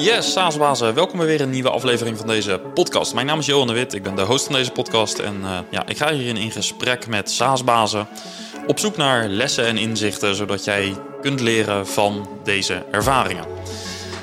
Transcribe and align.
Yes, 0.00 0.32
SaaSbazen, 0.32 0.94
welkom 0.94 1.18
bij 1.18 1.26
weer 1.26 1.40
een 1.40 1.50
nieuwe 1.50 1.70
aflevering 1.70 2.18
van 2.18 2.26
deze 2.26 2.60
podcast. 2.74 3.14
Mijn 3.14 3.26
naam 3.26 3.38
is 3.38 3.46
Johan 3.46 3.66
de 3.66 3.72
Wit, 3.72 3.94
ik 3.94 4.02
ben 4.02 4.16
de 4.16 4.22
host 4.22 4.44
van 4.44 4.54
deze 4.54 4.70
podcast 4.70 5.18
en 5.18 5.40
uh, 5.42 5.58
ja, 5.70 5.86
ik 5.86 5.96
ga 5.96 6.12
hierin 6.12 6.36
in 6.36 6.50
gesprek 6.50 7.06
met 7.06 7.30
SaaSbazen 7.30 8.08
op 8.66 8.78
zoek 8.78 8.96
naar 8.96 9.28
lessen 9.28 9.66
en 9.66 9.76
inzichten, 9.76 10.34
zodat 10.34 10.64
jij 10.64 10.94
kunt 11.20 11.40
leren 11.40 11.86
van 11.86 12.28
deze 12.44 12.84
ervaringen. 12.90 13.44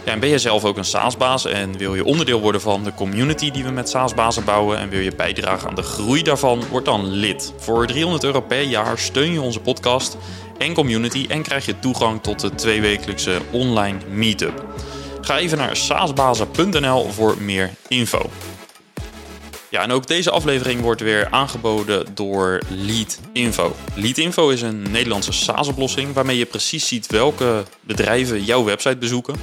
En 0.06 0.20
ben 0.20 0.30
je 0.30 0.38
zelf 0.38 0.66
ook 0.66 0.78
een 0.78 0.86
SaaSbaas 0.86 1.46
en 1.46 1.78
wil 1.78 1.96
je 1.96 2.06
onderdeel 2.06 2.42
worden 2.42 2.62
van 2.62 2.84
de 2.84 2.94
community 2.94 3.52
die 3.52 3.64
we 3.64 3.72
met 3.72 3.90
SaaSbazen 3.90 4.44
bouwen 4.44 4.78
en 4.78 4.90
wil 4.90 5.00
je 5.00 5.16
bijdragen 5.16 5.70
aan 5.70 5.76
de 5.76 5.82
groei 5.82 6.22
daarvan, 6.24 6.64
word 6.70 6.86
dan 6.86 7.08
lid. 7.12 7.54
Voor 7.58 7.88
300 7.88 8.24
euro 8.24 8.42
per 8.42 8.62
jaar 8.62 8.98
steun 8.98 9.32
je 9.32 9.42
onze 9.42 9.60
podcast 9.60 10.18
en 10.58 10.74
community 10.74 11.26
en 11.30 11.42
krijg 11.42 11.66
je 11.66 11.80
toegang 11.80 12.24
tot 12.24 12.40
de 12.40 12.56
tweewekelijkse 12.56 13.42
online 13.52 13.98
meetup. 14.10 14.64
Ga 15.26 15.38
even 15.38 15.58
naar 15.58 15.76
saasbazen.nl 15.76 17.12
voor 17.12 17.36
meer 17.40 17.74
info. 17.88 18.30
Ja, 19.70 19.82
en 19.82 19.92
ook 19.92 20.08
deze 20.08 20.32
aflevering 20.32 20.82
wordt 20.82 21.02
weer 21.02 21.28
aangeboden 21.32 22.16
door 22.16 22.62
Leadinfo. 22.70 23.76
Leadinfo 23.96 24.50
is 24.50 24.62
een 24.62 24.92
Nederlandse 24.92 25.32
SaaS-oplossing 25.32 26.14
waarmee 26.14 26.38
je 26.38 26.46
precies 26.46 26.88
ziet 26.88 27.08
welke 27.08 27.64
bedrijven 27.82 28.44
jouw 28.44 28.64
website 28.64 28.98
bezoeken. 28.98 29.36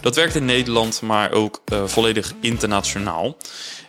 Dat 0.00 0.16
werkt 0.16 0.34
in 0.34 0.44
Nederland, 0.44 1.02
maar 1.02 1.32
ook 1.32 1.62
uh, 1.72 1.84
volledig 1.86 2.32
internationaal. 2.40 3.36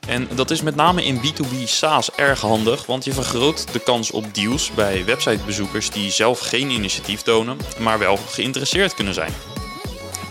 En 0.07 0.27
dat 0.35 0.51
is 0.51 0.61
met 0.61 0.75
name 0.75 1.05
in 1.05 1.17
B2B 1.17 1.63
SaaS 1.65 2.11
erg 2.11 2.41
handig, 2.41 2.85
want 2.85 3.03
je 3.03 3.13
vergroot 3.13 3.73
de 3.73 3.79
kans 3.79 4.11
op 4.11 4.33
deals 4.33 4.71
bij 4.71 5.05
websitebezoekers 5.05 5.89
die 5.89 6.11
zelf 6.11 6.39
geen 6.39 6.69
initiatief 6.69 7.21
tonen, 7.21 7.57
maar 7.79 7.99
wel 7.99 8.17
geïnteresseerd 8.17 8.93
kunnen 8.93 9.13
zijn. 9.13 9.31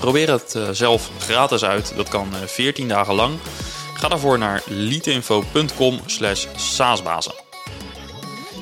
Probeer 0.05 0.31
het 0.31 0.55
uh, 0.57 0.69
zelf 0.73 1.11
gratis 1.19 1.65
uit, 1.65 1.93
dat 1.97 2.09
kan 2.09 2.29
uh, 2.35 2.47
14 2.47 2.89
dagen 2.89 3.15
lang. 3.15 3.39
Ga 3.95 4.09
daarvoor 4.09 4.39
naar 4.39 4.63
leadinfo.com 4.67 6.01
slash 6.07 6.47
saasbazen. 6.57 7.35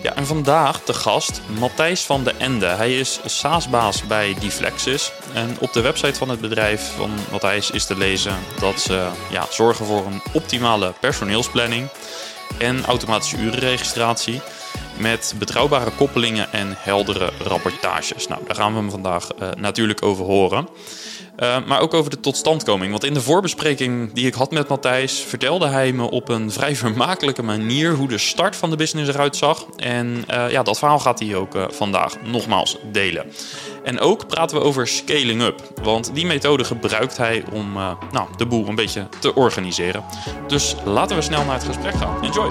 Ja, 0.03 0.15
en 0.15 0.27
vandaag 0.27 0.85
de 0.85 0.93
gast 0.93 1.41
Matthijs 1.59 2.03
van 2.03 2.25
de 2.25 2.33
Ende. 2.39 2.67
Hij 2.67 2.99
is 2.99 3.21
SaaSbaas 3.25 4.07
bij 4.07 4.37
Deflexis. 4.41 5.13
En 5.33 5.57
op 5.61 5.73
de 5.73 5.81
website 5.81 6.15
van 6.15 6.29
het 6.29 6.41
bedrijf 6.41 6.93
van 6.97 7.11
Matthijs 7.31 7.71
is 7.71 7.85
te 7.85 7.97
lezen 7.97 8.39
dat 8.61 8.81
ze 8.81 9.09
ja, 9.31 9.47
zorgen 9.51 9.87
voor 9.87 10.07
een 10.07 10.23
optimale 10.33 10.93
personeelsplanning 11.01 11.89
en 12.59 12.85
automatische 12.85 13.37
urenregistratie 13.37 14.41
met 14.99 15.35
betrouwbare 15.39 15.91
koppelingen 15.91 16.53
en 16.53 16.75
heldere 16.79 17.31
rapportages. 17.39 18.29
Nou, 18.29 18.41
daar 18.47 18.57
gaan 18.57 18.73
we 18.73 18.79
hem 18.79 18.91
vandaag 18.91 19.29
uh, 19.35 19.49
natuurlijk 19.57 20.03
over 20.03 20.25
horen. 20.25 20.69
Uh, 21.39 21.67
maar 21.67 21.81
ook 21.81 21.95
over 21.95 22.11
de 22.11 22.21
totstandkoming. 22.21 22.91
Want 22.91 23.05
in 23.05 23.15
de 23.15 23.21
voorbespreking 23.21 24.13
die 24.13 24.27
ik 24.27 24.35
had 24.35 24.51
met 24.51 24.69
Matthijs, 24.69 25.21
vertelde 25.21 25.67
hij 25.67 25.93
me 25.93 26.11
op 26.11 26.29
een 26.29 26.51
vrij 26.51 26.77
vermakelijke 26.77 27.43
manier 27.43 27.95
hoe 27.95 28.09
de 28.09 28.19
start 28.19 28.57
van 28.57 28.71
de 28.71 28.77
business 28.77 29.11
eruit 29.11 29.37
zag. 29.37 29.67
En 29.77 30.25
uh, 30.31 30.51
ja, 30.51 30.63
dat 30.63 30.79
verhaal 30.79 30.99
gaat 30.99 31.21
hij 31.21 31.35
ook 31.35 31.55
uh, 31.55 31.65
vandaag 31.69 32.23
nogmaals 32.23 32.77
delen. 32.93 33.27
En 33.85 34.01
ook 34.01 34.27
praten 34.27 34.57
we 34.57 34.63
over 34.63 34.89
scaling 34.89 35.43
up. 35.43 35.73
Want 35.83 36.15
die 36.15 36.27
methode 36.27 36.65
gebruikt 36.65 37.17
hij 37.17 37.45
om 37.53 37.73
nou, 38.13 38.29
de 38.37 38.47
boel 38.47 38.69
een 38.69 38.75
beetje 38.75 39.09
te 39.21 39.35
organiseren. 39.35 40.05
Dus 40.47 40.75
laten 40.85 41.17
we 41.17 41.23
snel 41.23 41.45
naar 41.45 41.55
het 41.55 41.65
gesprek 41.65 41.95
gaan. 41.95 42.23
Enjoy! 42.23 42.49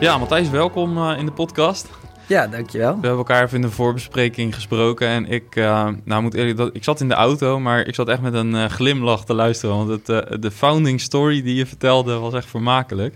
Ja, 0.00 0.18
Matthijs, 0.18 0.50
welkom 0.50 1.10
in 1.10 1.26
de 1.26 1.32
podcast. 1.32 1.88
Ja, 2.26 2.46
dankjewel. 2.46 2.94
We 2.94 3.00
hebben 3.00 3.16
elkaar 3.16 3.42
even 3.42 3.56
in 3.56 3.62
de 3.62 3.70
voorbespreking 3.70 4.54
gesproken. 4.54 5.08
En 5.08 5.26
ik, 5.26 5.56
uh, 5.56 5.88
nou 6.04 6.22
moet 6.22 6.34
eerlijk, 6.34 6.56
dat, 6.56 6.70
ik 6.72 6.84
zat 6.84 7.00
in 7.00 7.08
de 7.08 7.14
auto, 7.14 7.60
maar 7.60 7.86
ik 7.86 7.94
zat 7.94 8.08
echt 8.08 8.20
met 8.20 8.34
een 8.34 8.54
uh, 8.54 8.64
glimlach 8.64 9.24
te 9.24 9.34
luisteren. 9.34 9.76
Want 9.76 9.88
het, 9.88 10.08
uh, 10.08 10.40
de 10.40 10.50
founding 10.50 11.00
story 11.00 11.42
die 11.42 11.54
je 11.54 11.66
vertelde 11.66 12.18
was 12.18 12.34
echt 12.34 12.46
vermakelijk. 12.46 13.14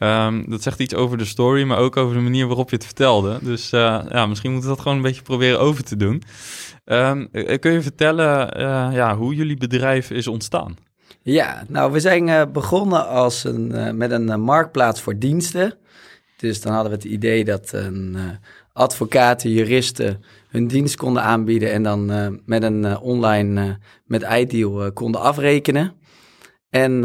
Um, 0.00 0.50
dat 0.50 0.62
zegt 0.62 0.80
iets 0.80 0.94
over 0.94 1.18
de 1.18 1.24
story, 1.24 1.64
maar 1.64 1.78
ook 1.78 1.96
over 1.96 2.14
de 2.14 2.22
manier 2.22 2.46
waarop 2.46 2.70
je 2.70 2.76
het 2.76 2.84
vertelde. 2.84 3.38
Dus 3.42 3.70
ja, 3.70 4.26
misschien 4.26 4.50
moeten 4.50 4.70
we 4.70 4.74
dat 4.74 4.84
gewoon 4.84 4.96
een 4.96 5.04
beetje 5.04 5.22
proberen 5.22 5.60
over 5.60 5.84
te 5.84 5.96
doen. 5.96 6.22
Um, 6.84 7.30
kun 7.60 7.72
je 7.72 7.82
vertellen 7.82 8.60
ja, 8.92 9.16
hoe 9.16 9.34
jullie 9.34 9.56
bedrijf 9.56 10.10
is 10.10 10.26
ontstaan? 10.26 10.76
Ja, 11.22 11.64
nou, 11.68 11.92
we 11.92 12.00
zijn 12.00 12.52
begonnen 12.52 13.08
als 13.08 13.44
een, 13.44 13.96
met 13.96 14.10
een 14.10 14.40
marktplaats 14.40 15.00
voor 15.00 15.18
diensten. 15.18 15.74
Dus 16.36 16.60
dan 16.60 16.72
hadden 16.72 16.90
we 16.90 16.96
het 16.96 17.06
idee 17.06 17.44
dat 17.44 17.72
een 17.72 18.12
uh, 18.16 18.22
advocaten, 18.72 19.50
juristen 19.50 20.24
hun 20.48 20.66
dienst 20.66 20.96
konden 20.96 21.22
aanbieden 21.22 21.72
en 21.72 21.82
dan 21.82 22.10
uh, 22.10 22.26
met 22.46 22.62
een 22.62 22.84
uh, 22.84 23.02
online, 23.02 23.78
met 24.04 24.26
iDeal 24.38 24.92
konden 24.92 25.20
afrekenen. 25.20 25.92
En 26.70 27.00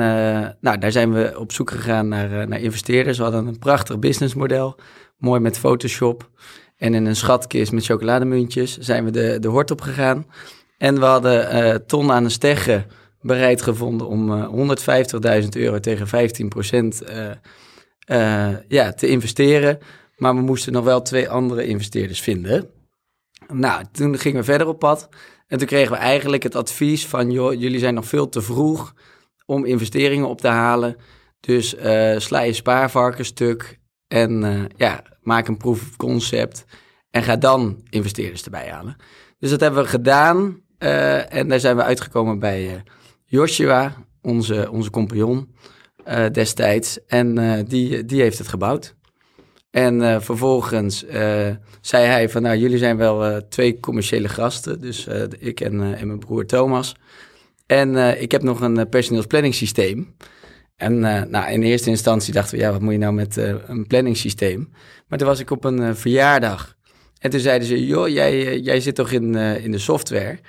nou, 0.59 0.77
daar 0.79 0.91
zijn 0.91 1.13
we 1.13 1.33
op 1.37 1.51
zoek 1.51 1.71
gegaan 1.71 2.07
naar, 2.07 2.47
naar 2.47 2.59
investeerders. 2.59 3.17
We 3.17 3.23
hadden 3.23 3.47
een 3.47 3.59
prachtig 3.59 3.99
businessmodel, 3.99 4.75
mooi 5.17 5.39
met 5.39 5.57
Photoshop. 5.57 6.29
En 6.77 6.93
in 6.93 7.05
een 7.05 7.15
schatkist 7.15 7.71
met 7.71 7.85
chocolademuntjes 7.85 8.77
zijn 8.77 9.05
we 9.05 9.11
de, 9.11 9.37
de 9.39 9.47
hort 9.47 9.71
op 9.71 9.81
gegaan. 9.81 10.25
En 10.77 10.99
we 10.99 11.05
hadden 11.05 11.85
Ton 11.85 12.11
aan 12.11 12.23
de 12.23 12.29
Steggen 12.29 12.85
bereid 13.21 13.61
gevonden 13.61 14.07
om 14.07 14.77
150.000 15.41 15.47
euro 15.49 15.79
tegen 15.79 16.07
15 16.07 16.49
procent 16.49 17.03
uh, 18.11 18.49
ja, 18.67 18.93
te 18.93 19.07
investeren. 19.07 19.79
Maar 20.17 20.35
we 20.35 20.41
moesten 20.41 20.73
nog 20.73 20.83
wel 20.83 21.01
twee 21.01 21.29
andere 21.29 21.65
investeerders 21.65 22.21
vinden. 22.21 22.69
Nou, 23.47 23.83
toen 23.91 24.17
gingen 24.17 24.39
we 24.39 24.43
verder 24.43 24.67
op 24.67 24.79
pad. 24.79 25.09
En 25.47 25.57
toen 25.57 25.67
kregen 25.67 25.91
we 25.91 25.97
eigenlijk 25.97 26.43
het 26.43 26.55
advies 26.55 27.07
van... 27.07 27.31
joh, 27.31 27.53
jullie 27.53 27.79
zijn 27.79 27.93
nog 27.93 28.05
veel 28.05 28.29
te 28.29 28.41
vroeg 28.41 28.93
om 29.45 29.65
investeringen 29.65 30.27
op 30.27 30.41
te 30.41 30.47
halen. 30.47 30.97
Dus 31.39 31.75
uh, 31.75 32.17
sla 32.17 32.41
je 32.41 32.53
spaarvarken 32.53 33.25
stuk 33.25 33.79
en 34.07 34.43
uh, 34.43 34.63
ja, 34.75 35.03
maak 35.21 35.47
een 35.47 35.57
proof 35.57 35.81
of 35.81 35.95
concept. 35.95 36.65
En 37.09 37.23
ga 37.23 37.35
dan 37.35 37.81
investeerders 37.89 38.43
erbij 38.43 38.69
halen. 38.69 38.95
Dus 39.39 39.49
dat 39.49 39.59
hebben 39.59 39.83
we 39.83 39.89
gedaan. 39.89 40.61
En 41.29 41.47
daar 41.47 41.59
zijn 41.59 41.75
we 41.75 41.83
uitgekomen 41.83 42.39
bij 42.39 42.83
Joshua, 43.25 43.95
onze, 44.21 44.71
onze 44.71 44.89
compagnon 44.89 45.55
uh, 46.07 46.25
destijds. 46.31 46.99
En 47.07 47.39
uh, 47.39 47.53
die, 47.67 48.05
die 48.05 48.21
heeft 48.21 48.37
het 48.37 48.47
gebouwd. 48.47 48.95
En 49.71 50.01
uh, 50.01 50.19
vervolgens 50.19 51.05
zei 51.81 52.05
hij 52.05 52.29
van, 52.29 52.41
nou, 52.41 52.57
jullie 52.57 52.77
zijn 52.77 52.97
wel 52.97 53.47
twee 53.47 53.79
commerciële 53.79 54.29
gasten. 54.29 54.81
Dus 54.81 55.07
ik 55.39 55.61
en, 55.61 55.95
en 55.97 56.07
mijn 56.07 56.19
broer 56.19 56.45
Thomas. 56.45 56.95
En 57.65 57.95
ik 58.21 58.31
heb 58.31 58.43
nog 58.43 58.61
een 58.61 58.89
personeelsplanningssysteem. 58.89 60.15
En 60.75 60.99
nou, 61.29 61.51
in 61.51 61.63
eerste 61.63 61.89
instantie 61.89 62.33
dachten 62.33 62.57
we, 62.57 62.63
ja, 62.63 62.71
wat 62.71 62.81
moet 62.81 62.91
je 62.91 62.99
nou 62.99 63.13
met 63.13 63.35
een 63.67 63.87
planningssysteem? 63.87 64.69
Maar 65.07 65.17
toen 65.17 65.27
was 65.27 65.39
ik 65.39 65.51
op 65.51 65.63
een 65.63 65.95
verjaardag. 65.95 66.75
En 67.19 67.29
toen 67.29 67.39
zeiden 67.39 67.67
ze, 67.67 67.85
joh, 67.85 68.07
jij, 68.07 68.59
jij 68.59 68.79
zit 68.79 68.95
toch 68.95 69.11
in, 69.11 69.35
in 69.35 69.71
de 69.71 69.79
software? 69.79 70.39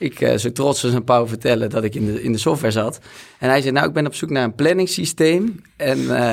Ik 0.00 0.20
uh, 0.20 0.36
zo 0.36 0.52
trots 0.52 0.84
als 0.84 0.92
een 0.92 1.04
pauw 1.04 1.26
vertellen 1.26 1.70
dat 1.70 1.84
ik 1.84 1.94
in 1.94 2.06
de, 2.06 2.22
in 2.22 2.32
de 2.32 2.38
software 2.38 2.72
zat. 2.72 3.00
En 3.38 3.48
hij 3.48 3.60
zei, 3.60 3.72
nou, 3.72 3.86
ik 3.88 3.92
ben 3.92 4.06
op 4.06 4.14
zoek 4.14 4.30
naar 4.30 4.44
een 4.44 4.54
planningssysteem. 4.54 5.62
En 5.76 5.98
uh, 5.98 6.32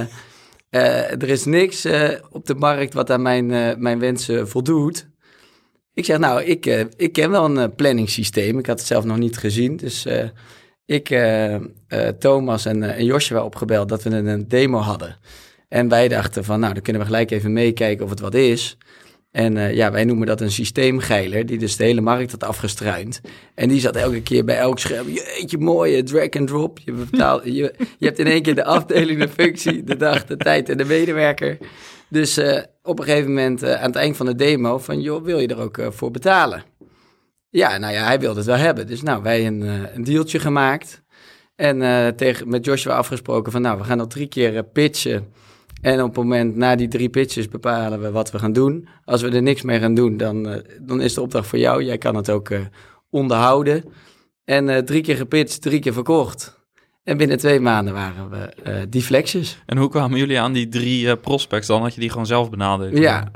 uh, 0.71 1.11
er 1.11 1.29
is 1.29 1.45
niks 1.45 1.87
op 2.29 2.45
de 2.45 2.55
markt 2.55 2.93
wat 2.93 3.11
aan 3.11 3.21
mijn, 3.21 3.47
mijn 3.81 3.99
wensen 3.99 4.47
voldoet. 4.47 5.07
Ik 5.93 6.05
zeg, 6.05 6.17
nou, 6.17 6.43
ik, 6.43 6.65
ik 6.95 7.13
ken 7.13 7.31
wel 7.31 7.57
een 7.57 7.75
planningssysteem. 7.75 8.59
Ik 8.59 8.65
had 8.65 8.77
het 8.77 8.87
zelf 8.87 9.05
nog 9.05 9.17
niet 9.17 9.37
gezien. 9.37 9.77
Dus 9.77 10.07
ik, 10.85 11.21
Thomas 12.19 12.65
en, 12.65 12.83
en 12.95 13.05
Joshua 13.05 13.43
opgebeld 13.43 13.89
dat 13.89 14.03
we 14.03 14.09
een 14.09 14.47
demo 14.47 14.77
hadden. 14.77 15.17
En 15.67 15.89
wij 15.89 16.07
dachten 16.07 16.43
van, 16.43 16.59
nou, 16.59 16.73
dan 16.73 16.83
kunnen 16.83 17.01
we 17.01 17.07
gelijk 17.07 17.31
even 17.31 17.53
meekijken 17.53 18.03
of 18.03 18.09
het 18.09 18.19
wat 18.19 18.33
is. 18.33 18.77
En 19.31 19.55
uh, 19.55 19.73
ja, 19.73 19.91
wij 19.91 20.05
noemen 20.05 20.27
dat 20.27 20.41
een 20.41 20.51
systeemgeiler, 20.51 21.45
die 21.45 21.57
dus 21.57 21.75
de 21.75 21.83
hele 21.83 22.01
markt 22.01 22.31
had 22.31 22.43
afgestruind. 22.43 23.21
En 23.55 23.69
die 23.69 23.79
zat 23.79 23.95
elke 23.95 24.21
keer 24.21 24.45
bij 24.45 24.57
elk 24.57 24.79
scherm, 24.79 25.09
jeetje 25.09 25.57
mooie 25.57 26.03
drag 26.03 26.29
and 26.29 26.47
drop. 26.47 26.79
Je, 26.79 26.91
betaalt, 26.91 27.43
je, 27.43 27.73
je 27.97 28.05
hebt 28.05 28.19
in 28.19 28.27
één 28.27 28.41
keer 28.41 28.55
de 28.55 28.65
afdeling, 28.77 29.19
de 29.19 29.29
functie, 29.29 29.83
de 29.83 29.95
dag, 29.95 30.25
de 30.25 30.37
tijd 30.37 30.69
en 30.69 30.77
de 30.77 30.85
medewerker. 30.85 31.57
Dus 32.09 32.37
uh, 32.37 32.59
op 32.83 32.99
een 32.99 33.05
gegeven 33.05 33.29
moment 33.29 33.63
uh, 33.63 33.73
aan 33.73 33.87
het 33.87 33.95
eind 33.95 34.17
van 34.17 34.25
de 34.25 34.35
demo 34.35 34.77
van, 34.77 35.01
joh, 35.01 35.23
wil 35.23 35.39
je 35.39 35.47
er 35.47 35.59
ook 35.59 35.79
voor 35.89 36.11
betalen? 36.11 36.63
Ja, 37.49 37.77
nou 37.77 37.93
ja, 37.93 38.05
hij 38.05 38.19
wilde 38.19 38.37
het 38.37 38.47
wel 38.47 38.57
hebben. 38.57 38.87
Dus 38.87 39.01
nou, 39.01 39.23
wij 39.23 39.47
een, 39.47 39.61
een 39.95 40.03
dealtje 40.03 40.39
gemaakt. 40.39 41.03
En 41.55 42.15
tegen, 42.15 42.49
met 42.49 42.65
Joshua 42.65 42.95
afgesproken 42.95 43.51
van, 43.51 43.61
nou, 43.61 43.77
we 43.77 43.83
gaan 43.83 43.97
nog 43.97 44.07
drie 44.07 44.27
keer 44.27 44.63
pitchen 44.63 45.33
en 45.81 46.01
op 46.01 46.07
het 46.07 46.23
moment 46.23 46.55
na 46.55 46.75
die 46.75 46.87
drie 46.87 47.09
pitches 47.09 47.47
bepalen 47.47 48.01
we 48.01 48.11
wat 48.11 48.31
we 48.31 48.39
gaan 48.39 48.53
doen. 48.53 48.87
Als 49.05 49.21
we 49.21 49.29
er 49.29 49.41
niks 49.41 49.61
mee 49.61 49.79
gaan 49.79 49.93
doen, 49.93 50.17
dan, 50.17 50.47
uh, 50.47 50.55
dan 50.81 51.01
is 51.01 51.13
de 51.13 51.21
opdracht 51.21 51.47
voor 51.47 51.59
jou. 51.59 51.83
Jij 51.83 51.97
kan 51.97 52.15
het 52.15 52.29
ook 52.29 52.49
uh, 52.49 52.59
onderhouden. 53.09 53.83
En 54.43 54.67
uh, 54.67 54.77
drie 54.77 55.01
keer 55.01 55.15
gepitcht, 55.15 55.61
drie 55.61 55.79
keer 55.79 55.93
verkocht. 55.93 56.65
En 57.03 57.17
binnen 57.17 57.37
twee 57.37 57.59
maanden 57.59 57.93
waren 57.93 58.29
we 58.29 58.87
die 58.89 59.01
flexjes. 59.01 59.61
En 59.65 59.77
hoe 59.77 59.89
kwamen 59.89 60.17
jullie 60.17 60.39
aan 60.39 60.53
die 60.53 60.67
drie 60.67 61.15
prospects 61.15 61.67
dan? 61.67 61.81
Had 61.81 61.93
je 61.93 61.99
die 61.99 62.09
gewoon 62.09 62.25
zelf 62.25 62.49
benaderd? 62.49 62.97
Ja, 62.97 63.31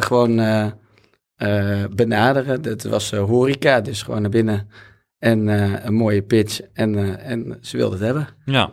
gewoon 0.00 0.38
eh, 1.40 1.84
benaderen. 1.94 2.62
Dat 2.62 2.82
was 2.82 3.12
eh, 3.12 3.24
horeca, 3.24 3.80
dus 3.80 4.02
gewoon 4.02 4.20
naar 4.20 4.30
binnen 4.30 4.68
en 5.18 5.48
eh, 5.48 5.84
een 5.84 5.94
mooie 5.94 6.22
pitch. 6.22 6.60
En, 6.72 6.94
eh, 6.94 7.30
en 7.30 7.58
ze 7.60 7.76
wilden 7.76 7.98
het 7.98 8.06
hebben. 8.06 8.28
Ja. 8.44 8.72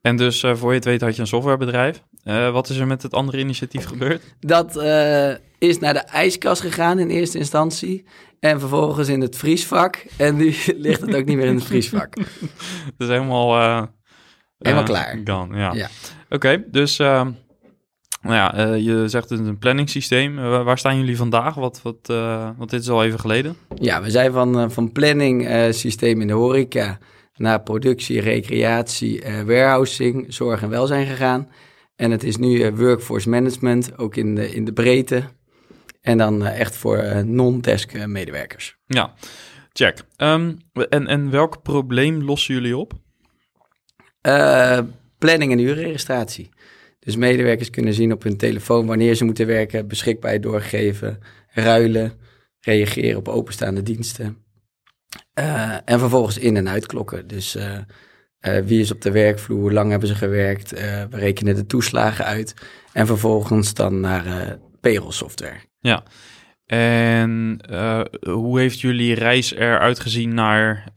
En 0.00 0.16
dus 0.16 0.42
eh, 0.42 0.54
voor 0.54 0.70
je 0.70 0.76
het 0.76 0.84
weet 0.84 1.00
had 1.00 1.14
je 1.14 1.20
een 1.20 1.26
softwarebedrijf. 1.26 2.02
Eh, 2.24 2.52
wat 2.52 2.68
is 2.68 2.76
er 2.76 2.86
met 2.86 3.02
het 3.02 3.14
andere 3.14 3.38
initiatief 3.38 3.84
gebeurd? 3.84 4.22
Dat 4.40 4.76
eh, 4.76 5.30
is 5.58 5.78
naar 5.78 5.94
de 5.94 6.00
ijskast 6.00 6.60
gegaan 6.60 6.98
in 6.98 7.08
eerste 7.08 7.38
instantie. 7.38 8.04
En 8.40 8.60
vervolgens 8.60 9.08
in 9.08 9.20
het 9.20 9.36
vriesvak. 9.36 10.04
En 10.16 10.36
nu 10.36 10.54
ligt 10.76 11.00
het 11.00 11.14
ook 11.14 11.24
niet 11.24 11.36
meer 11.36 11.46
in 11.46 11.54
het 11.54 11.64
vriesvak. 11.64 12.16
Is 12.98 13.08
helemaal... 13.08 13.88
Helemaal 14.58 14.84
klaar. 14.84 15.20
Gone, 15.24 15.58
ja. 15.58 15.72
Ja. 15.72 15.88
Oké, 16.28 16.64
dus 16.70 16.96
nou 16.96 17.34
ja, 18.22 18.74
je 18.74 19.08
zegt 19.08 19.30
het 19.30 19.38
een 19.38 19.58
planningssysteem. 19.58 20.36
Waar 20.36 20.78
staan 20.78 20.98
jullie 20.98 21.16
vandaag? 21.16 21.54
Wat, 21.54 21.82
wat, 21.82 22.06
want 22.56 22.70
dit 22.70 22.80
is 22.80 22.88
al 22.88 23.04
even 23.04 23.20
geleden. 23.20 23.56
Ja, 23.74 24.02
we 24.02 24.10
zijn 24.10 24.32
van, 24.32 24.70
van 24.70 24.92
planning 24.92 25.48
systeem 25.74 26.20
in 26.20 26.26
de 26.26 26.32
horeca 26.32 26.98
naar 27.40 27.62
productie, 27.62 28.20
recreatie, 28.20 29.22
warehousing, 29.46 30.34
zorg 30.34 30.62
en 30.62 30.68
welzijn 30.68 31.06
gegaan. 31.06 31.48
En 31.96 32.10
het 32.10 32.24
is 32.24 32.36
nu 32.36 32.72
workforce 32.72 33.28
management, 33.28 33.98
ook 33.98 34.16
in 34.16 34.34
de, 34.34 34.54
in 34.54 34.64
de 34.64 34.72
breedte. 34.72 35.22
En 36.00 36.18
dan 36.18 36.44
echt 36.44 36.76
voor 36.76 37.24
non-desk 37.24 38.06
medewerkers. 38.06 38.76
Ja, 38.86 39.14
check. 39.72 39.98
Um, 40.16 40.58
en, 40.88 41.06
en 41.06 41.30
welk 41.30 41.62
probleem 41.62 42.22
lossen 42.22 42.54
jullie 42.54 42.76
op? 42.76 42.92
Uh, 44.26 44.78
planning 45.18 45.52
en 45.52 45.58
uurregistratie. 45.58 46.48
Dus 46.98 47.16
medewerkers 47.16 47.70
kunnen 47.70 47.94
zien 47.94 48.12
op 48.12 48.22
hun 48.22 48.36
telefoon 48.36 48.86
wanneer 48.86 49.14
ze 49.14 49.24
moeten 49.24 49.46
werken, 49.46 49.88
beschikbaarheid 49.88 50.42
doorgeven, 50.42 51.18
ruilen, 51.48 52.12
reageren 52.60 53.18
op 53.18 53.28
openstaande 53.28 53.82
diensten. 53.82 54.36
Uh, 55.34 55.76
en 55.84 55.98
vervolgens 55.98 56.38
in- 56.38 56.56
en 56.56 56.68
uitklokken. 56.68 57.26
Dus 57.26 57.56
uh, 57.56 57.78
wie 58.64 58.80
is 58.80 58.92
op 58.92 59.00
de 59.00 59.10
werkvloer, 59.10 59.60
hoe 59.60 59.72
lang 59.72 59.90
hebben 59.90 60.08
ze 60.08 60.14
gewerkt, 60.14 60.70
we 60.70 61.08
rekenen 61.10 61.54
de 61.54 61.66
toeslagen 61.66 62.24
uit. 62.24 62.54
En 62.92 63.06
vervolgens 63.06 63.74
dan 63.74 64.00
naar 64.00 64.58
payroll 64.80 65.12
software. 65.12 65.60
Ja, 65.78 66.02
en 66.66 67.60
hoe 68.30 68.58
heeft 68.58 68.80
jullie 68.80 69.14
reis 69.14 69.54
eruit 69.54 70.00
gezien 70.00 70.34
naar 70.34 70.88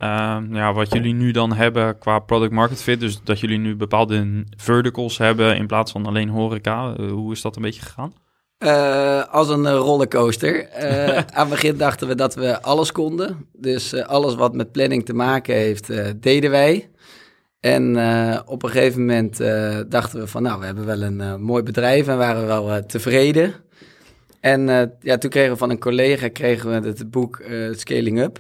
ja, 0.52 0.74
wat 0.74 0.94
jullie 0.94 1.14
nu 1.14 1.32
dan 1.32 1.54
hebben 1.54 1.98
qua 1.98 2.20
product 2.20 2.52
market 2.52 2.84
fit? 2.84 3.00
Dus 3.00 3.22
dat 3.24 3.40
jullie 3.40 3.58
nu 3.58 3.76
bepaalde 3.76 4.44
verticals 4.58 5.18
hebben 5.18 5.58
in 5.58 5.68
plaats 5.68 5.92
van 5.92 6.06
alleen 6.06 6.30
horeca. 6.30 6.96
Hoe 6.96 7.32
is 7.32 7.42
dat 7.42 7.56
een 7.56 7.62
beetje 7.62 7.82
gegaan? 7.82 8.14
Als 9.30 9.50
een 9.50 9.72
rollercoaster. 9.76 10.70
aan 11.34 11.42
het 11.42 11.50
begin 11.50 11.78
dachten 11.78 12.08
we 12.08 12.16
dat 12.16 12.36
we 12.36 12.62
alles 12.62 12.92
konden. 12.92 13.48
Dus 13.54 13.96
alles 14.04 14.36
wat 14.36 14.54
met 14.54 14.72
planning 14.72 15.06
te 15.06 15.14
maken 15.14 15.56
heeft, 15.56 15.92
deden 16.22 16.52
wij. 16.52 16.90
En 17.60 17.98
op 18.46 18.64
een 18.64 18.70
gegeven 18.70 19.00
moment 19.00 19.38
dachten 19.92 20.20
we 20.20 20.28
van 20.28 20.42
nou, 20.42 20.60
we 20.60 20.66
hebben 20.66 20.86
wel 20.86 21.02
een 21.02 21.42
mooi 21.42 21.64
bedrijf 21.64 22.08
en 22.08 22.18
waren 22.18 22.42
we 22.42 22.48
wel 22.48 22.86
tevreden. 22.86 23.54
En 24.40 24.92
ja, 25.00 25.18
toen 25.18 25.30
kregen 25.30 25.52
we 25.52 25.58
van 25.58 25.70
een 25.70 25.80
collega 25.80 26.28
kregen 26.28 26.70
we 26.70 26.88
het 26.88 27.12
boek 27.12 27.42
Scaling 27.72 28.20
Up. 28.20 28.40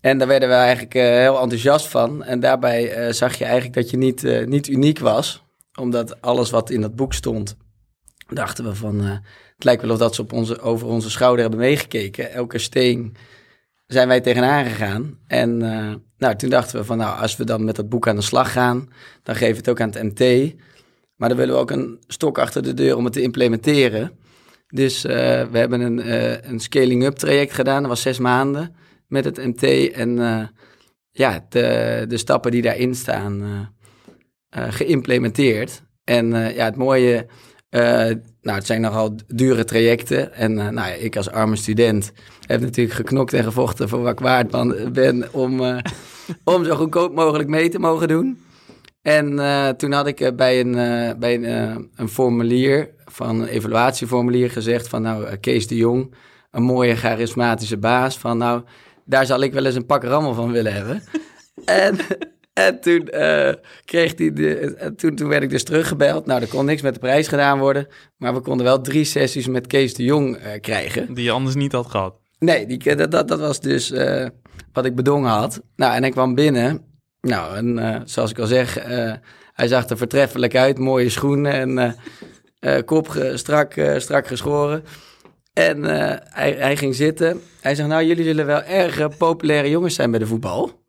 En 0.00 0.18
daar 0.18 0.28
werden 0.28 0.48
we 0.48 0.54
eigenlijk 0.54 0.92
heel 0.92 1.40
enthousiast 1.40 1.86
van. 1.86 2.22
En 2.24 2.40
daarbij 2.40 3.12
zag 3.12 3.34
je 3.34 3.44
eigenlijk 3.44 3.74
dat 3.74 3.90
je 3.90 3.96
niet, 3.96 4.46
niet 4.46 4.68
uniek 4.68 4.98
was. 4.98 5.42
Omdat 5.78 6.20
alles 6.20 6.50
wat 6.50 6.70
in 6.70 6.80
dat 6.80 6.96
boek 6.96 7.12
stond, 7.12 7.56
dachten 8.30 8.64
we 8.64 8.74
van... 8.74 9.00
het 9.00 9.64
lijkt 9.64 9.82
wel 9.82 9.90
of 9.90 9.98
dat 9.98 10.14
ze 10.14 10.22
op 10.22 10.32
onze, 10.32 10.60
over 10.60 10.86
onze 10.86 11.10
schouder 11.10 11.40
hebben 11.40 11.60
meegekeken. 11.60 12.32
Elke 12.32 12.58
steen 12.58 13.16
zijn 13.86 14.08
wij 14.08 14.20
tegenaan 14.20 14.64
gegaan. 14.64 15.18
En 15.26 15.58
nou, 16.18 16.36
toen 16.36 16.50
dachten 16.50 16.78
we 16.78 16.84
van 16.84 16.98
nou, 16.98 17.20
als 17.20 17.36
we 17.36 17.44
dan 17.44 17.64
met 17.64 17.76
dat 17.76 17.88
boek 17.88 18.08
aan 18.08 18.16
de 18.16 18.22
slag 18.22 18.52
gaan... 18.52 18.88
dan 19.22 19.34
geven 19.34 19.52
we 19.52 19.58
het 19.58 19.68
ook 19.68 19.80
aan 19.80 19.90
het 19.90 20.02
MT. 20.02 20.54
Maar 21.16 21.28
dan 21.28 21.38
willen 21.38 21.54
we 21.54 21.60
ook 21.60 21.70
een 21.70 21.98
stok 22.06 22.38
achter 22.38 22.62
de 22.62 22.74
deur 22.74 22.96
om 22.96 23.04
het 23.04 23.12
te 23.12 23.22
implementeren... 23.22 24.18
Dus 24.72 25.04
uh, 25.04 25.12
we 25.50 25.58
hebben 25.58 25.80
een, 25.80 26.12
een 26.50 26.60
scaling-up 26.60 27.14
traject 27.14 27.52
gedaan. 27.52 27.80
Dat 27.80 27.90
was 27.90 28.02
zes 28.02 28.18
maanden 28.18 28.74
met 29.06 29.24
het 29.24 29.36
MT. 29.36 29.92
En 29.92 30.16
ja, 31.10 31.46
de, 31.48 32.04
de 32.08 32.16
stappen 32.16 32.50
die 32.50 32.62
daarin 32.62 32.94
staan 32.94 33.68
geïmplementeerd. 34.50 35.82
En 36.04 36.26
ja, 36.30 36.64
het 36.64 36.76
mooie... 36.76 37.26
nou, 37.70 38.56
het 38.58 38.66
zijn 38.66 38.80
nogal 38.80 39.14
dure 39.26 39.64
trajecten. 39.64 40.34
En 40.34 40.54
nou 40.54 40.74
ja, 40.74 40.86
ik 40.86 41.16
als 41.16 41.30
arme 41.30 41.56
student 41.56 42.12
heb 42.46 42.60
natuurlijk 42.60 42.96
geknokt 42.96 43.32
en 43.32 43.44
gevochten 43.44 43.88
voor 43.88 44.02
wat 44.02 44.12
ik 44.12 44.20
waard 44.20 44.50
ben... 44.92 45.28
om, 45.32 45.60
om 46.44 46.64
zo 46.64 46.74
goedkoop 46.74 47.14
mogelijk 47.14 47.48
mee 47.48 47.68
te 47.68 47.78
mogen 47.78 48.08
doen. 48.08 48.40
En 49.02 49.36
toen 49.76 49.92
had 49.92 50.06
ik 50.06 50.36
bij 50.36 50.60
een, 50.60 50.72
bij 51.18 51.34
een, 51.34 51.90
een 51.94 52.08
formulier 52.08 52.90
van 53.06 53.40
een 53.40 53.48
evaluatieformulier 53.48 54.50
gezegd 54.50 54.88
van 54.88 55.02
nou, 55.02 55.36
Kees 55.36 55.66
de 55.66 55.76
Jong, 55.76 56.14
een 56.50 56.62
mooie 56.62 56.96
charismatische 56.96 57.78
baas, 57.78 58.18
van 58.18 58.38
nou, 58.38 58.62
daar 59.04 59.26
zal 59.26 59.40
ik 59.40 59.52
wel 59.52 59.64
eens 59.64 59.74
een 59.74 59.86
pak 59.86 60.04
rammel 60.04 60.34
van 60.34 60.52
willen 60.52 60.72
hebben. 60.72 61.02
en, 61.64 61.98
en 62.52 62.80
toen, 62.80 63.08
uh, 63.14 63.52
kreeg 63.84 64.14
die 64.14 64.32
de, 64.32 64.92
toen, 64.96 65.14
toen 65.14 65.28
werd 65.28 65.42
ik 65.42 65.50
dus 65.50 65.64
teruggebeld. 65.64 66.26
Nou, 66.26 66.40
er 66.40 66.48
kon 66.48 66.64
niks 66.64 66.82
met 66.82 66.94
de 66.94 67.00
prijs 67.00 67.28
gedaan 67.28 67.58
worden, 67.58 67.86
maar 68.16 68.34
we 68.34 68.40
konden 68.40 68.66
wel 68.66 68.80
drie 68.80 69.04
sessies 69.04 69.46
met 69.46 69.66
Kees 69.66 69.94
de 69.94 70.02
Jong 70.02 70.36
uh, 70.36 70.42
krijgen. 70.60 71.14
Die 71.14 71.24
je 71.24 71.30
anders 71.30 71.54
niet 71.54 71.72
had 71.72 71.86
gehad. 71.86 72.14
Nee, 72.38 72.66
die, 72.66 72.96
dat, 72.96 73.10
dat, 73.10 73.28
dat 73.28 73.40
was 73.40 73.60
dus 73.60 73.90
uh, 73.90 74.26
wat 74.72 74.84
ik 74.84 74.94
bedongen 74.94 75.30
had. 75.30 75.62
Nou, 75.76 75.94
en 75.94 76.04
ik 76.04 76.12
kwam 76.12 76.34
binnen. 76.34 76.84
Nou, 77.20 77.56
en 77.56 78.02
zoals 78.04 78.30
ik 78.30 78.38
al 78.38 78.46
zeg, 78.46 78.74
hij 79.52 79.68
zag 79.68 79.88
er 79.88 79.96
vertreffelijk 79.96 80.56
uit, 80.56 80.78
mooie 80.78 81.08
schoenen 81.08 81.52
en... 81.52 81.96
Kop 82.84 83.32
strak, 83.34 83.74
strak 83.96 84.26
geschoren. 84.26 84.84
En 85.52 85.84
hij, 85.84 86.52
hij, 86.52 86.76
ging 86.76 86.94
zitten. 86.94 87.40
Hij 87.60 87.74
zegt, 87.74 87.88
nou, 87.88 88.04
jullie 88.04 88.24
zullen 88.24 88.46
wel 88.46 88.62
erg 88.62 89.16
populaire 89.16 89.70
jongens 89.70 89.94
zijn 89.94 90.10
bij 90.10 90.18
de 90.18 90.26
voetbal. 90.26 90.79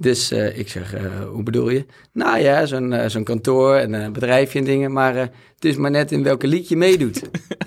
Dus 0.00 0.32
ik 0.32 0.68
zeg, 0.68 0.94
hoe 1.30 1.42
bedoel 1.42 1.70
je? 1.70 1.86
Nou 2.12 2.38
ja, 2.38 2.66
zo'n 2.66 2.94
zo'n 3.06 3.24
kantoor 3.24 3.74
en 3.74 3.92
een 3.92 4.12
bedrijfje 4.12 4.58
en 4.58 4.64
dingen. 4.64 4.92
Maar 4.92 5.14
het 5.14 5.64
is 5.64 5.76
maar 5.76 5.90
net 5.90 6.12
in 6.12 6.22
welke 6.22 6.46
lied 6.46 6.68
je 6.68 6.76
meedoet. 6.76 7.22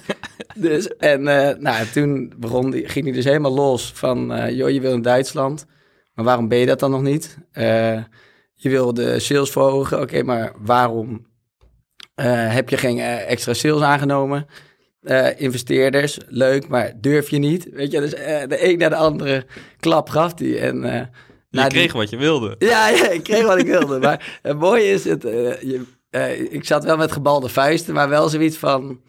dus, 0.55 0.97
en 0.97 1.23
nou, 1.61 1.87
toen 1.93 2.33
begon, 2.37 2.73
ging 2.73 3.05
hij 3.05 3.13
dus 3.13 3.25
helemaal 3.25 3.53
los 3.53 3.91
van... 3.95 4.33
joh, 4.55 4.69
je 4.69 4.81
wil 4.81 4.93
in 4.93 5.01
Duitsland. 5.01 5.65
Maar 6.13 6.25
waarom 6.25 6.47
ben 6.47 6.57
je 6.57 6.65
dat 6.65 6.79
dan 6.79 6.91
nog 6.91 7.01
niet? 7.01 7.37
je 8.53 8.69
wil 8.69 8.93
de 8.93 9.19
sales 9.19 9.49
verhogen. 9.49 9.97
Oké, 9.97 10.05
okay, 10.05 10.21
maar 10.21 10.53
waarom 10.57 11.25
heb 12.49 12.69
je 12.69 12.77
geen 12.77 12.99
extra 12.99 13.53
sales 13.53 13.81
aangenomen? 13.81 14.45
Investeerders, 15.37 16.19
leuk, 16.27 16.67
maar 16.67 16.93
durf 17.01 17.29
je 17.29 17.37
niet. 17.37 17.67
Weet 17.71 17.91
je, 17.91 17.99
dus 17.99 18.11
de 18.11 18.69
een 18.69 18.77
naar 18.77 18.89
de 18.89 18.95
andere 18.95 19.45
klap 19.79 20.09
gaf 20.09 20.33
die. 20.33 20.59
En, 20.59 21.09
je 21.51 21.57
nou, 21.57 21.69
kreeg 21.69 21.91
die... 21.91 22.01
wat 22.01 22.09
je 22.09 22.17
wilde. 22.17 22.55
Ja, 22.59 22.89
ja, 22.97 23.09
ik 23.09 23.23
kreeg 23.23 23.45
wat 23.45 23.57
ik 23.57 23.65
wilde. 23.65 23.99
maar 23.99 24.39
het 24.41 24.59
mooie 24.59 24.89
is, 24.89 25.03
het, 25.03 25.21
je, 25.21 25.85
ik 26.49 26.65
zat 26.65 26.83
wel 26.83 26.97
met 26.97 27.11
gebalde 27.11 27.49
vuisten, 27.49 27.93
maar 27.93 28.09
wel 28.09 28.29
zoiets 28.29 28.57
van... 28.57 29.01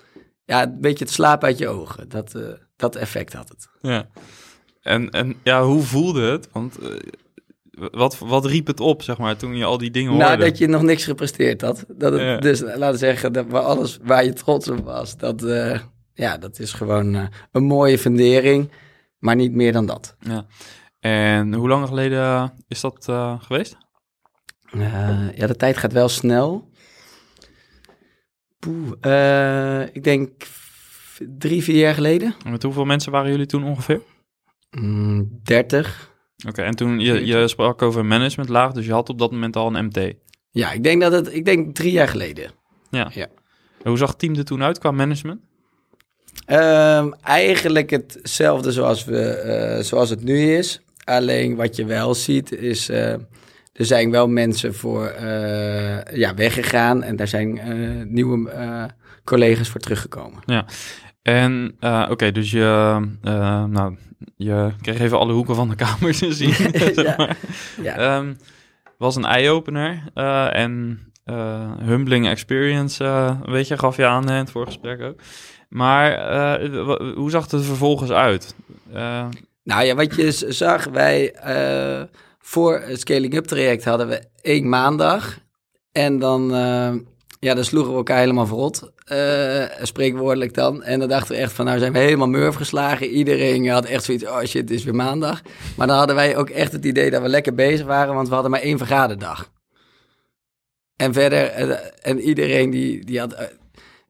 Ja, 0.44 0.62
een 0.62 0.80
beetje 0.80 1.04
het 1.04 1.12
slaap 1.12 1.44
uit 1.44 1.58
je 1.58 1.68
ogen. 1.68 2.08
Dat, 2.08 2.36
dat 2.76 2.96
effect 2.96 3.32
had 3.32 3.48
het. 3.48 3.68
Ja. 3.80 4.08
En, 4.80 5.10
en 5.10 5.36
ja, 5.42 5.64
hoe 5.64 5.82
voelde 5.82 6.30
het? 6.30 6.48
Want 6.52 6.78
wat, 7.90 8.18
wat 8.18 8.46
riep 8.46 8.66
het 8.66 8.80
op, 8.80 9.02
zeg 9.02 9.18
maar, 9.18 9.36
toen 9.36 9.56
je 9.56 9.64
al 9.64 9.78
die 9.78 9.90
dingen 9.90 10.10
hoorde? 10.10 10.24
Nou, 10.24 10.38
dat 10.38 10.58
je 10.58 10.66
nog 10.66 10.82
niks 10.82 11.04
gepresteerd 11.04 11.60
had. 11.60 11.84
Dat 11.88 12.12
het, 12.12 12.20
ja. 12.20 12.36
Dus 12.36 12.60
laten 12.60 12.90
we 12.90 12.96
zeggen, 12.96 13.32
dat 13.32 13.52
alles 13.52 13.98
waar 14.02 14.24
je 14.24 14.32
trots 14.32 14.68
op 14.68 14.84
was, 14.84 15.16
dat, 15.16 15.42
uh, 15.42 15.78
ja, 16.14 16.38
dat 16.38 16.58
is 16.58 16.72
gewoon 16.72 17.14
uh, 17.14 17.26
een 17.52 17.64
mooie 17.64 17.98
fundering, 17.98 18.70
maar 19.18 19.36
niet 19.36 19.52
meer 19.52 19.72
dan 19.72 19.86
dat. 19.86 20.16
Ja. 20.18 20.46
En 21.02 21.54
hoe 21.54 21.68
lang 21.68 21.88
geleden 21.88 22.52
is 22.68 22.80
dat 22.80 23.06
uh, 23.10 23.42
geweest? 23.42 23.76
ja, 25.34 25.46
de 25.46 25.56
tijd 25.56 25.76
gaat 25.76 25.92
wel 25.92 26.08
snel. 26.08 26.70
Poeh, 28.58 29.86
ik 29.92 30.04
denk 30.04 30.46
drie, 31.38 31.62
vier 31.62 31.78
jaar 31.78 31.94
geleden. 31.94 32.34
En 32.44 32.50
met 32.50 32.62
hoeveel 32.62 32.84
mensen 32.84 33.12
waren 33.12 33.30
jullie 33.30 33.46
toen 33.46 33.64
ongeveer? 33.64 34.00
Mm, 34.70 35.40
30. 35.42 36.10
Oké, 36.36 36.48
okay, 36.48 36.64
en 36.64 36.76
toen 36.76 37.00
je, 37.00 37.26
je 37.26 37.48
sprak 37.48 37.82
over 37.82 38.04
managementlaag, 38.04 38.72
dus 38.72 38.86
je 38.86 38.92
had 38.92 39.08
op 39.08 39.18
dat 39.18 39.30
moment 39.30 39.56
al 39.56 39.74
een 39.74 39.84
MT. 39.84 40.14
Ja, 40.50 40.72
ik 40.72 40.82
denk 40.82 41.00
dat 41.00 41.12
het, 41.12 41.34
ik 41.34 41.44
denk 41.44 41.74
drie 41.74 41.92
jaar 41.92 42.08
geleden. 42.08 42.50
Ja. 42.90 43.10
ja. 43.14 43.26
En 43.82 43.88
hoe 43.88 43.98
zag 43.98 44.08
het 44.08 44.18
team 44.18 44.34
er 44.34 44.44
toen 44.44 44.62
uit 44.62 44.78
qua 44.78 44.90
management? 44.90 45.40
Um, 46.46 47.14
eigenlijk 47.14 47.90
hetzelfde 47.90 48.72
zoals, 48.72 49.04
we, 49.04 49.76
uh, 49.78 49.84
zoals 49.84 50.10
het 50.10 50.22
nu 50.22 50.56
is. 50.56 50.82
Alleen 51.04 51.56
wat 51.56 51.76
je 51.76 51.84
wel 51.84 52.14
ziet 52.14 52.52
is, 52.52 52.90
uh, 52.90 53.12
er 53.72 53.84
zijn 53.84 54.10
wel 54.10 54.28
mensen 54.28 54.74
voor 54.74 55.14
uh, 55.20 56.02
ja, 56.02 56.34
weggegaan 56.34 57.02
en 57.02 57.16
daar 57.16 57.28
zijn 57.28 57.60
nieuwe 58.12 58.50
collega's 59.24 59.68
voor 59.68 59.80
teruggekomen. 59.80 60.42
Ja, 60.46 60.64
En 61.22 61.76
oké, 62.10 62.32
dus 62.32 62.50
je, 62.50 62.98
nou, 63.68 63.96
je 64.36 64.72
kreeg 64.80 65.00
even 65.00 65.18
alle 65.18 65.32
hoeken 65.32 65.54
van 65.54 65.68
de 65.68 65.74
kamer 65.74 66.16
te 66.16 66.32
zien. 66.32 66.52
zeg 66.94 67.16
maar. 67.16 67.36
ja. 67.82 67.96
ja. 67.96 68.16
Um, 68.16 68.36
was 68.98 69.16
een 69.16 69.24
eye-opener 69.24 70.02
en 70.52 71.00
humbling 71.84 72.28
experience, 72.28 73.36
weet 73.44 73.68
je, 73.68 73.78
gaf 73.78 73.96
je 73.96 74.06
aan 74.06 74.28
in 74.28 74.34
het 74.34 74.50
vorige 74.50 74.72
gesprek 74.72 75.00
ook. 75.00 75.20
Maar 75.68 76.60
hoe 77.14 77.30
zag 77.30 77.42
het 77.42 77.52
er 77.52 77.62
vervolgens 77.62 78.10
uit? 78.10 78.54
Nou 79.62 79.84
ja, 79.84 79.94
wat 79.94 80.14
je 80.14 80.32
zag, 80.48 80.84
wij 80.84 81.34
voor 82.42 82.80
het 82.80 83.00
Scaling 83.00 83.34
Up 83.34 83.44
traject 83.44 83.84
hadden 83.84 84.08
we 84.08 84.22
één 84.40 84.68
maandag. 84.68 85.38
En 85.92 86.18
dan, 86.18 86.54
uh, 86.54 86.92
ja, 87.40 87.54
dan 87.54 87.64
sloegen 87.64 87.92
we 87.92 87.98
elkaar 87.98 88.18
helemaal 88.18 88.46
verrot, 88.46 88.90
uh, 89.12 89.64
spreekwoordelijk 89.82 90.54
dan. 90.54 90.82
En 90.82 90.98
dan 90.98 91.08
dachten 91.08 91.34
we 91.34 91.40
echt 91.40 91.52
van, 91.52 91.64
nou 91.64 91.78
zijn 91.78 91.92
we 91.92 91.98
helemaal 91.98 92.28
murf 92.28 92.54
geslagen. 92.54 93.06
Iedereen 93.06 93.68
had 93.68 93.84
echt 93.84 94.04
zoiets, 94.04 94.26
oh 94.26 94.38
shit, 94.38 94.52
het 94.52 94.70
is 94.70 94.84
weer 94.84 94.94
maandag. 94.94 95.42
Maar 95.76 95.86
dan 95.86 95.96
hadden 95.96 96.16
wij 96.16 96.36
ook 96.36 96.50
echt 96.50 96.72
het 96.72 96.84
idee 96.84 97.10
dat 97.10 97.22
we 97.22 97.28
lekker 97.28 97.54
bezig 97.54 97.86
waren, 97.86 98.14
want 98.14 98.28
we 98.28 98.34
hadden 98.34 98.50
maar 98.50 98.60
één 98.60 98.78
vergaderdag. 98.78 99.50
En 100.96 101.12
verder, 101.12 101.44
en 102.00 102.20
iedereen 102.20 102.70
die, 102.70 103.04
die 103.04 103.18
had... 103.18 103.50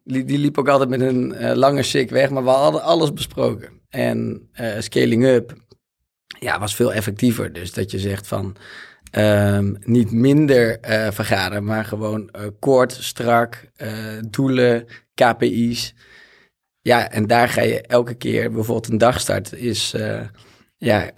Die, 0.05 0.25
die, 0.25 0.39
liep 0.39 0.59
ook 0.59 0.69
altijd 0.69 0.89
met 0.89 1.01
een 1.01 1.57
lange 1.57 1.83
sik 1.83 2.11
weg, 2.11 2.31
maar 2.31 2.45
we 2.45 2.51
hadden 2.51 2.83
alles 2.83 3.13
besproken. 3.13 3.82
En 3.93 4.49
scaling 4.79 5.25
up, 5.25 5.55
ja, 6.39 6.59
was 6.59 6.75
veel 6.75 6.93
effectiever. 6.93 7.53
Dus 7.53 7.73
dat 7.73 7.91
je 7.91 7.99
zegt 7.99 8.27
van 8.27 8.57
um, 9.17 9.77
niet 9.81 10.11
minder 10.13 10.79
uh, 10.89 11.11
vergaderen, 11.11 11.65
maar 11.65 11.85
gewoon 11.85 12.29
uh, 12.37 12.47
kort, 12.59 12.93
strak, 12.93 13.71
doelen, 14.31 14.87
KPI's. 15.15 15.95
Ja, 16.81 17.11
en 17.11 17.27
daar 17.27 17.49
ga 17.49 17.63
je 17.63 17.81
elke 17.81 18.15
keer, 18.15 18.53
bijvoorbeeld 18.53 18.89
een 18.89 18.99
dagstart 18.99 19.53
is 19.53 19.95
ja, 20.77 21.11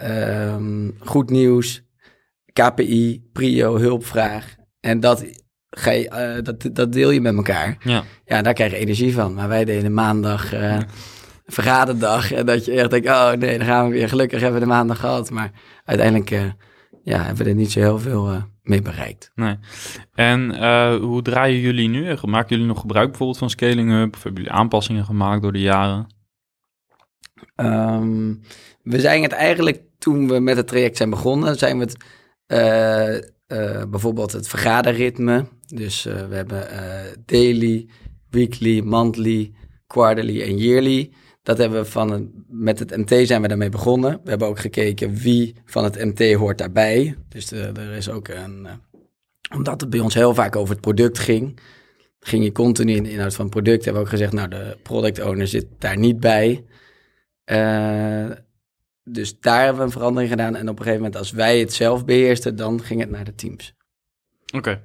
um, 0.54 0.96
goed 0.98 1.30
nieuws, 1.30 1.82
KPI, 2.52 3.28
prio, 3.32 3.78
hulpvraag. 3.78 4.54
En 4.80 5.00
dat, 5.00 5.24
ga 5.70 5.90
je, 5.90 6.40
dat, 6.42 6.68
dat 6.72 6.92
deel 6.92 7.10
je 7.10 7.20
met 7.20 7.34
elkaar. 7.34 7.76
Ja. 7.80 8.04
ja, 8.24 8.42
daar 8.42 8.54
krijg 8.54 8.70
je 8.70 8.76
energie 8.76 9.14
van. 9.14 9.34
Maar 9.34 9.48
wij 9.48 9.64
deden 9.64 9.94
maandag 9.94 10.52
vergaderdag. 11.44 12.32
En 12.32 12.46
dat 12.46 12.64
je 12.64 12.72
echt 12.72 12.90
denkt, 12.90 13.08
oh 13.08 13.32
nee, 13.32 13.58
dan 13.58 13.66
gaan 13.66 13.88
we 13.88 13.92
weer. 13.92 14.08
Gelukkig 14.08 14.40
hebben 14.40 14.60
we 14.60 14.66
de 14.66 14.72
maandag 14.72 15.00
gehad. 15.00 15.30
Maar 15.30 15.50
uiteindelijk 15.84 16.30
uh, 16.30 16.44
ja, 17.02 17.22
hebben 17.22 17.44
we 17.44 17.50
er 17.50 17.56
niet 17.56 17.72
zo 17.72 17.80
heel 17.80 17.98
veel 17.98 18.32
uh, 18.32 18.42
mee 18.62 18.82
bereikt. 18.82 19.30
Nee. 19.34 19.56
En 20.14 20.50
uh, 20.50 20.96
hoe 20.96 21.22
draaien 21.22 21.60
jullie 21.60 21.88
nu? 21.88 22.16
Maken 22.22 22.48
jullie 22.48 22.66
nog 22.66 22.80
gebruik 22.80 23.08
bijvoorbeeld 23.08 23.38
van 23.38 23.50
Scaling 23.50 23.92
Up? 23.92 24.14
Of 24.14 24.22
hebben 24.22 24.42
jullie 24.42 24.58
aanpassingen 24.58 25.04
gemaakt 25.04 25.42
door 25.42 25.52
de 25.52 25.60
jaren? 25.60 26.06
Um, 27.56 28.40
we 28.82 29.00
zijn 29.00 29.22
het 29.22 29.32
eigenlijk, 29.32 29.82
toen 29.98 30.28
we 30.28 30.40
met 30.40 30.56
het 30.56 30.66
traject 30.66 30.96
zijn 30.96 31.10
begonnen, 31.10 31.56
zijn 31.56 31.78
we 31.78 31.84
het... 31.84 31.96
bijvoorbeeld 33.90 34.32
het 34.32 34.48
vergaderritme. 34.48 35.46
Dus 35.66 36.02
we 36.02 36.34
hebben 36.34 36.68
daily, 37.24 37.88
weekly, 38.30 38.80
monthly, 38.80 39.52
quarterly 39.86 40.42
en 40.42 40.56
yearly. 40.56 41.12
Dat 41.44 41.58
hebben 41.58 41.82
we 41.82 41.90
van 41.90 42.12
een, 42.12 42.44
met 42.48 42.78
het 42.78 42.96
MT 42.96 43.26
zijn 43.26 43.42
we 43.42 43.48
daarmee 43.48 43.68
begonnen. 43.68 44.20
We 44.22 44.30
hebben 44.30 44.48
ook 44.48 44.58
gekeken 44.58 45.14
wie 45.14 45.54
van 45.64 45.84
het 45.84 46.04
MT 46.04 46.32
hoort 46.32 46.58
daarbij. 46.58 47.16
Dus 47.28 47.50
er 47.50 47.92
is 47.92 48.10
ook 48.10 48.28
een. 48.28 48.60
Uh, 48.62 48.72
omdat 49.54 49.80
het 49.80 49.90
bij 49.90 50.00
ons 50.00 50.14
heel 50.14 50.34
vaak 50.34 50.56
over 50.56 50.72
het 50.72 50.82
product 50.82 51.18
ging, 51.18 51.60
ging 52.20 52.44
je 52.44 52.52
continu 52.52 52.94
in 52.94 53.02
de 53.02 53.10
inhoud 53.10 53.34
van 53.34 53.44
het 53.44 53.54
product. 53.54 53.84
Hebben 53.84 54.02
we 54.02 54.08
ook 54.08 54.14
gezegd, 54.14 54.32
nou, 54.32 54.48
de 54.48 54.76
product 54.82 55.22
owner 55.22 55.46
zit 55.46 55.66
daar 55.78 55.98
niet 55.98 56.20
bij. 56.20 56.64
Uh, 57.46 58.30
dus 59.02 59.40
daar 59.40 59.58
hebben 59.58 59.78
we 59.78 59.84
een 59.84 59.90
verandering 59.90 60.30
gedaan. 60.30 60.56
En 60.56 60.68
op 60.68 60.78
een 60.78 60.84
gegeven 60.84 61.02
moment, 61.02 61.16
als 61.16 61.30
wij 61.30 61.58
het 61.58 61.72
zelf 61.72 62.04
beheersten, 62.04 62.56
dan 62.56 62.82
ging 62.82 63.00
het 63.00 63.10
naar 63.10 63.24
de 63.24 63.34
teams. 63.34 63.74
Oké. 64.54 64.82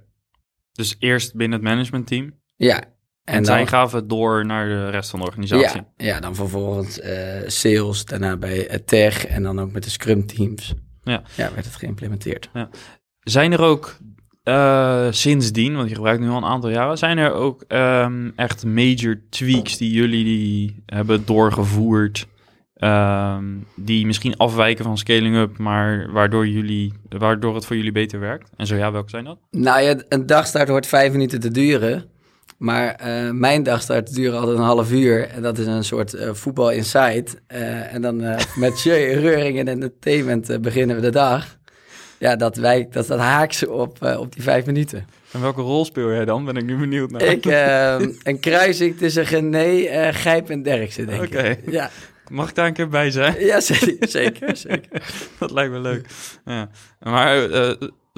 Dus 0.73 0.95
eerst 0.99 1.35
binnen 1.35 1.59
het 1.59 1.67
managementteam? 1.67 2.39
Ja, 2.55 2.83
en, 3.29 3.45
zij 3.45 3.67
gaven 3.67 4.07
door 4.07 4.45
naar 4.45 4.67
de 4.67 4.89
rest 4.89 5.09
van 5.09 5.19
de 5.19 5.25
organisatie. 5.25 5.81
Ja, 5.97 6.05
ja 6.05 6.19
dan 6.19 6.35
vervolgens 6.35 6.99
uh, 6.99 7.13
sales, 7.45 8.05
daarna 8.05 8.37
bij 8.37 8.81
tech 8.85 9.25
en 9.25 9.43
dan 9.43 9.59
ook 9.59 9.71
met 9.71 9.83
de 9.83 9.89
Scrum 9.89 10.25
teams. 10.25 10.73
Ja, 11.03 11.21
ja 11.35 11.51
werd 11.53 11.65
het 11.65 11.75
geïmplementeerd. 11.75 12.49
Ja. 12.53 12.69
Zijn 13.19 13.51
er 13.51 13.61
ook 13.61 13.97
uh, 14.43 15.07
sindsdien, 15.09 15.75
want 15.75 15.89
je 15.89 15.95
gebruikt 15.95 16.21
nu 16.21 16.29
al 16.29 16.37
een 16.37 16.43
aantal 16.43 16.69
jaren, 16.69 16.97
zijn 16.97 17.17
er 17.17 17.31
ook 17.31 17.63
um, 17.67 18.33
echt 18.35 18.65
major 18.65 19.19
tweaks 19.29 19.77
die 19.77 19.91
jullie 19.91 20.23
die 20.23 20.83
hebben 20.85 21.25
doorgevoerd? 21.25 22.27
Um, 22.83 23.67
die 23.75 24.05
misschien 24.05 24.37
afwijken 24.37 24.83
van 24.83 24.97
scaling 24.97 25.35
up, 25.35 25.57
maar 25.57 26.11
waardoor, 26.11 26.47
jullie, 26.47 26.93
waardoor 27.09 27.55
het 27.55 27.65
voor 27.65 27.75
jullie 27.75 27.91
beter 27.91 28.19
werkt? 28.19 28.49
En 28.55 28.67
zo 28.67 28.75
ja, 28.75 28.91
welke 28.91 29.09
zijn 29.09 29.23
dat? 29.23 29.37
Nou 29.51 29.81
ja, 29.81 29.95
een 30.09 30.25
dagstart 30.25 30.67
hoort 30.67 30.87
vijf 30.87 31.11
minuten 31.11 31.39
te 31.39 31.51
duren. 31.51 32.05
Maar 32.59 33.01
uh, 33.05 33.31
mijn 33.31 33.63
dagstart 33.63 34.13
duurt 34.15 34.33
altijd 34.33 34.57
een 34.57 34.63
half 34.63 34.91
uur. 34.91 35.29
En 35.29 35.41
dat 35.41 35.57
is 35.57 35.65
een 35.65 35.83
soort 35.83 36.13
uh, 36.13 36.33
voetbal 36.33 36.71
inside. 36.71 37.25
Uh, 37.53 37.93
en 37.93 38.01
dan 38.01 38.17
met 38.55 38.81
reuring 38.81 39.59
en 39.59 39.67
entertainment 39.67 40.61
beginnen 40.61 40.95
we 40.95 41.01
de 41.01 41.09
dag. 41.09 41.57
Ja, 42.17 42.35
dat, 42.35 42.57
wijkt, 42.57 42.93
dat, 42.93 43.07
dat 43.07 43.19
haakt 43.19 43.67
op, 43.67 44.03
op 44.17 44.33
die 44.33 44.43
vijf 44.43 44.65
minuten. 44.65 45.07
En 45.31 45.41
welke 45.41 45.61
rol 45.61 45.85
speel 45.85 46.11
jij 46.11 46.25
dan? 46.25 46.45
Ben 46.45 46.55
ik 46.55 46.63
nu 46.63 46.77
benieuwd 46.77 47.11
naar. 47.11 47.21
Ik, 47.21 47.45
een 48.29 48.39
kruising 48.39 48.97
tussen 48.97 49.23
René, 49.23 50.13
Gijp 50.13 50.49
en 50.49 50.63
Derksen, 50.63 51.07
denk 51.07 51.23
okay. 51.23 51.49
ik. 51.49 51.71
Ja. 51.71 51.89
Mag 52.29 52.49
ik 52.49 52.55
daar 52.55 52.67
een 52.67 52.73
keer 52.73 52.89
bij 52.89 53.11
zijn? 53.11 53.45
Ja, 53.45 53.59
zeker. 53.59 54.09
zeker, 54.09 54.57
zeker. 54.57 55.03
dat 55.39 55.51
lijkt 55.51 55.71
me 55.71 55.79
leuk. 55.79 56.07
Ja. 56.45 56.69
Maar 56.99 57.49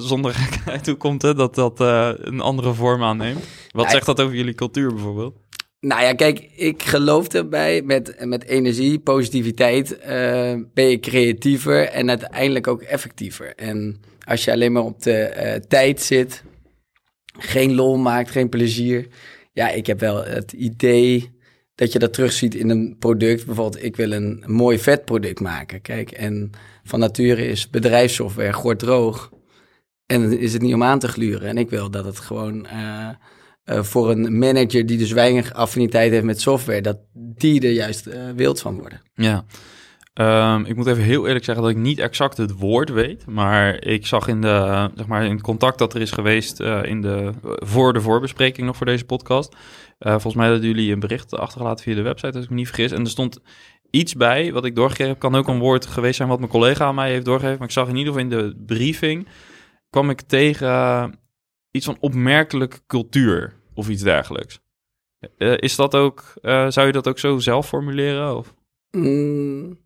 zonder 0.02 0.34
gekheid, 0.34 0.86
hoe 0.86 0.96
komt 0.96 1.22
het 1.22 1.38
dat 1.38 1.56
dat 1.56 1.82
uh, 1.82 2.12
een 2.16 2.40
andere 2.40 2.74
vorm 2.74 3.04
aanneemt? 3.04 3.44
Wat 3.72 3.92
zegt 3.92 4.06
dat 4.06 4.22
over 4.22 4.36
jullie 4.36 4.54
cultuur 4.54 4.94
bijvoorbeeld? 4.94 5.36
Nou 5.80 6.02
ja, 6.02 6.14
kijk, 6.14 6.50
ik 6.56 6.84
geloof 6.84 7.28
erbij 7.28 7.82
met, 7.82 8.16
met 8.26 8.44
energie, 8.44 9.00
positiviteit 9.00 9.92
uh, 9.92 10.08
ben 10.74 10.90
je 10.90 11.00
creatiever 11.00 11.88
en 11.88 12.10
uiteindelijk 12.10 12.68
ook 12.68 12.82
effectiever. 12.82 13.56
En 13.56 14.02
als 14.26 14.44
je 14.44 14.52
alleen 14.52 14.72
maar 14.72 14.84
op 14.84 15.04
de 15.04 15.34
uh, 15.36 15.54
tijd 15.68 16.02
zit, 16.02 16.44
geen 17.38 17.76
lol 17.76 17.98
maakt, 17.98 18.32
geen 18.32 18.50
plezier. 18.50 19.08
Ja, 19.54 19.70
ik 19.70 19.88
heb 19.88 20.00
wel 20.00 20.24
het 20.24 20.52
idee 20.52 21.40
dat 21.76 21.92
je 21.92 22.00
dat 22.00 22.14
terugziet 22.14 22.56
in 22.56 22.70
een 22.70 22.96
product. 23.00 23.46
Bijvoorbeeld, 23.46 23.84
ik 23.84 23.96
wil 23.96 24.12
een 24.12 24.44
mooi 24.48 24.80
vet 24.80 25.06
product 25.06 25.40
maken. 25.40 25.82
Kijk, 25.82 26.12
en 26.12 26.52
van 26.84 27.00
nature 27.00 27.48
is 27.48 27.70
bedrijfssoftware 27.70 28.54
gort 28.54 28.80
droog. 28.80 29.32
En 30.12 30.40
is 30.40 30.54
het 30.54 30.62
niet 30.62 30.74
om 30.74 30.84
aan 30.84 31.00
te 31.00 31.08
gluren. 31.08 31.48
En 31.48 31.58
ik 31.58 31.70
wil 31.70 31.92
dat 31.92 32.06
het 32.06 32.20
gewoon 32.20 32.66
uh, 32.74 33.08
uh, 33.66 33.84
voor 33.84 34.12
een 34.12 34.38
manager 34.38 34.86
die 34.86 34.98
dus 34.98 35.12
weinig 35.12 35.54
affiniteit 35.54 36.12
heeft 36.12 36.24
met 36.24 36.42
software, 36.42 36.82
dat 36.82 36.98
die 37.14 37.62
er 37.62 37.72
juist 37.72 38.08
uh, 38.08 38.14
wild 38.36 38.62
van 38.62 38.78
worden. 38.78 39.02
Ja. 39.14 39.46
Um, 40.54 40.66
ik 40.66 40.76
moet 40.76 40.88
even 40.88 41.04
heel 41.04 41.28
eerlijk 41.28 41.46
zeggen 41.46 41.64
dat 41.64 41.74
ik 41.74 41.80
niet 41.80 42.00
exact 42.00 42.38
het 42.38 42.52
woord 42.52 42.90
weet. 42.90 43.26
Maar 43.26 43.84
ik 43.86 44.08
zag 44.08 44.28
in, 44.28 44.42
de, 44.42 44.90
zeg 44.96 45.08
maar, 45.08 45.26
in 45.26 45.32
het 45.32 45.42
contact 45.42 45.78
dat 45.78 45.94
er 45.94 46.02
is 46.02 46.12
geweest 46.12 46.60
in 46.60 47.02
de, 47.02 47.32
voor 47.44 47.94
de 47.94 48.02
voorbespreking 48.02 48.68
nog 48.68 48.78
voor 48.78 48.86
deze 48.86 49.06
podcast. 49.06 49.56
volgens 50.00 50.36
mij 50.36 50.48
hadden 50.48 50.68
jullie 50.68 50.94
een 50.94 51.00
bericht 51.00 51.36
achtergelaten 51.36 51.84
via 51.84 51.96
de 51.96 52.02
website, 52.02 52.36
als 52.36 52.44
ik 52.44 52.50
me 52.50 52.56
niet 52.56 52.68
vergis. 52.68 52.92
En 52.92 53.02
er 53.02 53.10
stond 53.10 53.40
iets 53.90 54.16
bij 54.16 54.54
wat 54.54 54.66
ik 54.66 54.76
doorgegeven. 54.76 55.18
Kan 55.18 55.36
ook 55.36 55.48
een 55.48 55.60
woord 55.60 55.86
geweest 55.86 56.16
zijn 56.16 56.30
wat 56.30 56.40
mijn 56.40 56.52
collega 56.52 56.86
aan 56.86 56.96
mij 56.96 57.12
heeft 57.12 57.26
doorgegeven. 57.26 57.58
Maar 57.58 57.68
ik 57.68 57.74
zag 57.74 57.88
in 57.88 57.96
ieder 57.96 58.14
geval 58.14 58.30
in 58.30 58.38
de 58.38 58.56
briefing 58.66 59.28
kwam 59.92 60.10
ik 60.10 60.22
tegen 60.22 60.68
uh, 60.68 61.08
iets 61.72 61.86
van 61.86 61.98
opmerkelijke 62.00 62.80
cultuur 62.88 63.54
of 63.74 63.90
iets 63.90 64.04
dergelijks. 64.04 64.60
Uh, 65.38 65.54
is 65.58 65.76
dat 65.76 65.96
ook, 65.96 66.34
uh, 66.42 66.70
zou 66.70 66.88
je 66.88 66.94
dat 66.94 67.08
ook 67.08 67.20
zo 67.20 67.40
zelf 67.40 67.68
formuleren? 67.68 68.38
Of? 68.38 68.54
Mm, 68.92 69.80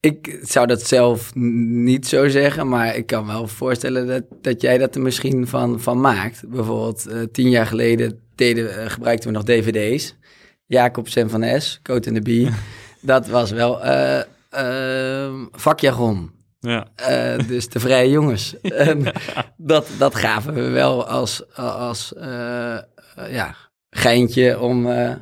ik 0.00 0.38
zou 0.42 0.66
dat 0.66 0.82
zelf 0.82 1.34
niet 1.34 2.06
zo 2.06 2.28
zeggen, 2.28 2.68
maar 2.68 2.96
ik 2.96 3.06
kan 3.06 3.26
wel 3.26 3.46
voorstellen 3.46 4.06
dat, 4.06 4.24
dat 4.40 4.60
jij 4.60 4.78
dat 4.78 4.94
er 4.94 5.00
misschien 5.00 5.46
van, 5.46 5.80
van 5.80 6.00
maakt. 6.00 6.48
Bijvoorbeeld 6.48 7.08
tien 7.32 7.50
jaar 7.50 7.66
geleden 7.66 8.20
deden, 8.34 8.90
gebruikten 8.90 9.28
we 9.28 9.34
nog 9.34 9.44
dvd's. 9.44 10.16
Jacobsen 10.66 11.30
van 11.30 11.60
S, 11.60 11.80
Coat 11.82 12.06
in 12.06 12.14
the 12.14 12.20
Bee. 12.20 12.48
dat 13.00 13.28
was 13.28 13.50
wel 13.50 13.80
vakjargon. 15.52 16.41
Ja. 16.62 16.86
Uh, 17.10 17.48
dus 17.48 17.68
de 17.68 17.80
vrije 17.80 18.10
jongens. 18.10 18.60
en 18.88 19.12
dat, 19.56 19.88
dat 19.98 20.14
gaven 20.14 20.54
we 20.54 20.68
wel 20.68 21.06
als, 21.06 21.54
als 21.56 22.12
uh, 22.16 22.78
ja, 23.30 23.56
geintje 23.90 24.60
om 24.60 24.86
uh, 24.86 25.12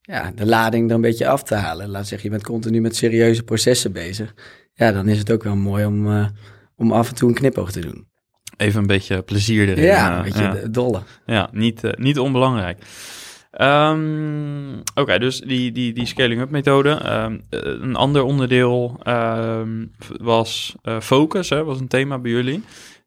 ja, 0.00 0.32
de 0.34 0.46
lading 0.46 0.88
er 0.88 0.94
een 0.94 1.00
beetje 1.00 1.28
af 1.28 1.42
te 1.42 1.54
halen. 1.54 1.88
Laat 1.88 2.06
zeggen, 2.06 2.28
je 2.28 2.34
bent 2.34 2.46
continu 2.46 2.80
met 2.80 2.96
serieuze 2.96 3.42
processen 3.42 3.92
bezig. 3.92 4.34
Ja, 4.74 4.92
dan 4.92 5.08
is 5.08 5.18
het 5.18 5.32
ook 5.32 5.42
wel 5.42 5.56
mooi 5.56 5.84
om, 5.84 6.30
om 6.76 6.92
af 6.92 7.08
en 7.08 7.14
toe 7.14 7.28
een 7.28 7.34
knipoog 7.34 7.72
te 7.72 7.80
doen. 7.80 8.08
Even 8.56 8.80
een 8.80 8.86
beetje 8.86 9.22
plezier 9.22 9.68
erin. 9.68 9.84
Ja, 9.84 10.16
een 10.16 10.22
beetje 10.22 10.42
ja. 10.42 10.68
dolle. 10.68 11.02
Ja, 11.26 11.48
niet, 11.52 11.98
niet 11.98 12.18
onbelangrijk. 12.18 12.78
Ehm, 13.54 14.80
Oké, 14.94 15.18
dus 15.18 15.40
die, 15.40 15.72
die, 15.72 15.92
die 15.92 16.06
scaling-up 16.06 16.50
methode. 16.50 16.90
Ehm, 16.90 17.38
eh, 17.50 17.60
een 17.62 17.96
ander 17.96 18.22
onderdeel 18.22 18.96
ehm, 19.02 19.86
was 20.20 20.74
uh, 20.82 21.00
focus, 21.00 21.48
hè, 21.48 21.64
was 21.64 21.80
een 21.80 21.88
thema 21.88 22.18
bij 22.18 22.30
jullie. 22.30 22.62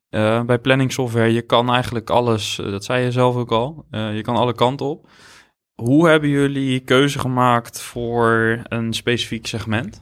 Uh, 0.09 0.43
bij 0.43 0.59
planning 0.59 0.91
software, 0.91 1.33
je 1.33 1.41
kan 1.41 1.73
eigenlijk 1.73 2.09
alles, 2.09 2.55
dat 2.55 2.83
zei 2.83 3.03
je 3.03 3.11
zelf 3.11 3.35
ook 3.35 3.51
al, 3.51 3.85
je 3.91 4.21
kan 4.21 4.35
alle 4.35 4.53
kanten 4.53 4.85
op. 4.85 5.09
Hoe 5.81 6.07
hebben 6.07 6.29
jullie 6.29 6.79
keuze 6.79 7.19
gemaakt 7.19 7.81
voor 7.81 8.59
een 8.63 8.93
specifiek 8.93 9.47
segment? 9.47 9.99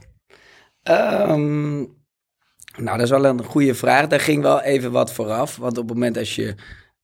nou, 2.76 2.96
dat 2.96 3.00
is 3.00 3.10
wel 3.10 3.24
een 3.24 3.44
goede 3.44 3.74
vraag. 3.74 4.06
Daar 4.06 4.20
ging 4.20 4.42
wel 4.42 4.60
even 4.60 4.92
wat 4.92 5.12
vooraf. 5.12 5.56
Want 5.56 5.78
op 5.78 5.88
het 5.88 5.94
moment 5.94 6.18
als 6.18 6.34
je 6.34 6.54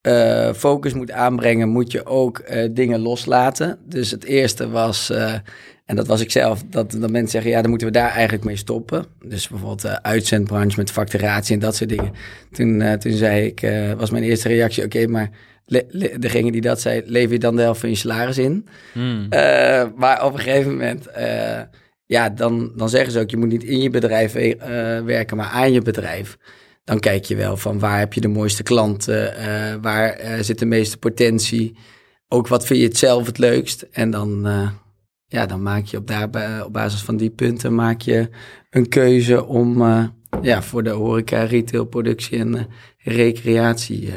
uh, 0.03 0.53
focus 0.53 0.95
moet 0.95 1.11
aanbrengen, 1.11 1.69
moet 1.69 1.93
je 1.93 2.07
ook 2.07 2.43
uh, 2.51 2.69
dingen 2.71 3.01
loslaten. 3.01 3.79
Dus 3.85 4.11
het 4.11 4.25
eerste 4.25 4.71
was, 4.71 5.11
uh, 5.11 5.35
en 5.85 5.97
dat 5.97 6.07
was 6.07 6.21
ik 6.21 6.31
zelf, 6.31 6.63
dat, 6.71 6.91
dat 6.91 7.11
mensen 7.11 7.31
zeggen, 7.31 7.51
ja, 7.51 7.61
dan 7.61 7.71
moeten 7.71 7.89
we 7.89 7.93
daar 7.93 8.11
eigenlijk 8.11 8.45
mee 8.45 8.57
stoppen. 8.57 9.07
Dus 9.25 9.49
bijvoorbeeld 9.49 9.83
de 9.83 10.03
uitzendbranche 10.03 10.79
met 10.79 10.91
facturatie 10.91 11.55
en 11.55 11.61
dat 11.61 11.77
soort 11.77 11.91
dingen. 11.91 12.13
Toen, 12.51 12.99
toen 12.99 13.13
zei 13.13 13.47
ik, 13.47 13.61
was 13.97 14.11
mijn 14.11 14.25
eerste 14.25 14.49
reactie, 14.49 14.85
oké, 14.85 14.97
okay, 14.97 15.09
maar 15.09 15.31
degene 16.19 16.53
die 16.53 16.61
dat 16.61 16.81
zei, 16.81 17.03
lever 17.07 17.33
je 17.33 17.39
dan 17.39 17.57
de 17.57 17.63
helft 17.63 17.81
van 17.81 17.89
je 17.89 17.95
salaris 17.95 18.39
in? 18.39 18.67
Hmm. 18.93 19.29
maar 19.97 20.25
op 20.25 20.33
een 20.33 20.41
gegeven 20.41 20.71
moment 20.71 21.09
ja, 22.13 22.29
dan, 22.29 22.73
dan 22.77 22.89
zeggen 22.89 23.13
ze 23.13 23.21
ook, 23.21 23.31
je 23.31 23.37
moet 23.37 23.49
niet 23.49 23.65
in 23.65 23.81
je 23.81 23.91
bedrijf 23.91 24.37
uh, 24.37 24.55
werken, 25.05 25.37
maar 25.37 25.47
aan 25.47 25.73
je 25.73 25.83
bedrijf. 25.83 26.39
Dan 26.85 26.99
kijk 26.99 27.25
je 27.25 27.37
wel 27.37 27.57
van 27.57 27.79
waar 27.79 27.99
heb 27.99 28.13
je 28.13 28.21
de 28.21 28.29
mooiste 28.29 28.63
klanten, 28.63 29.35
uh, 29.39 29.75
waar 29.81 30.21
uh, 30.21 30.41
zit 30.41 30.59
de 30.59 30.67
meeste 30.67 30.99
potentie. 30.99 31.77
Ook 32.29 32.49
wat 32.49 32.67
vind 32.67 32.81
je 32.81 32.87
het 32.87 32.97
zelf 32.97 33.27
het 33.27 33.39
leukst. 33.39 33.83
En 33.83 34.11
dan, 34.11 34.49
ja, 35.27 35.47
dan 35.47 35.63
maak 35.63 35.85
je 35.85 35.97
op, 35.97 36.07
daar, 36.07 36.65
op 36.65 36.73
basis 36.73 37.03
van 37.03 37.17
die 37.17 37.31
punten 37.31 37.75
maak 37.75 38.01
je 38.01 38.29
een 38.71 38.89
keuze 38.89 39.45
om 39.45 39.83
ja, 40.43 40.63
voor 40.63 40.83
de 40.83 40.91
horeca, 40.91 41.43
retail, 41.43 41.85
productie 41.85 42.39
en 42.39 42.67
recreatie 42.99 44.11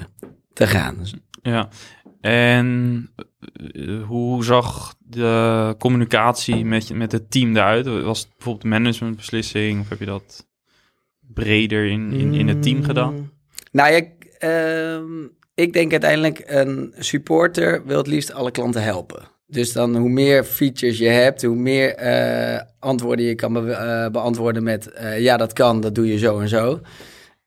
te 0.54 0.68
gaan. 0.68 0.98
Ja, 1.42 1.70
en 2.22 3.10
hoe 4.08 4.44
zag 4.44 4.96
de 5.00 5.76
communicatie 5.80 6.66
met, 6.66 6.94
met 6.94 7.12
het 7.12 7.32
team 7.32 7.56
eruit? 7.56 7.86
Was 8.04 8.20
het 8.20 8.30
bijvoorbeeld 8.30 8.74
managementbeslissing 8.74 9.80
of 9.82 9.90
heb 9.90 10.00
je 10.00 10.06
dat 10.06 10.48
breder 11.34 11.86
in, 11.86 12.12
in, 12.12 12.34
in 12.34 12.48
het 12.48 12.64
team 12.64 12.84
gedaan? 12.84 13.14
Mm. 13.14 13.32
Nou 13.72 13.94
ja, 13.94 14.02
uh, 14.40 15.04
ik 15.56 15.74
denk 15.74 15.92
uiteindelijk 15.92 16.44
een 16.46 16.94
supporter 16.98 17.86
wil 17.86 17.98
het 17.98 18.08
liefst 18.08 18.34
alle 18.34 18.52
klanten 18.52 18.84
helpen. 18.84 19.34
Dus 19.48 19.74
dan 19.74 19.96
hoe 19.96 20.10
meer 20.10 20.44
features 20.44 20.98
je 20.98 21.08
hebt, 21.08 21.42
hoe 21.44 21.56
meer 21.56 22.04
uh, 22.04 22.60
antwoorden 22.80 23.26
je 23.26 23.36
kan 23.36 23.54
be 23.54 23.60
uh, 23.60 24.08
beantwoorden 24.10 24.64
met 24.64 24.92
uh, 25.02 25.20
ja, 25.20 25.38
dat 25.38 25.54
kan, 25.54 25.82
dat 25.82 25.96
doe 25.96 26.08
je 26.08 26.18
zo 26.18 26.40
en 26.40 26.50
zo. 26.50 26.80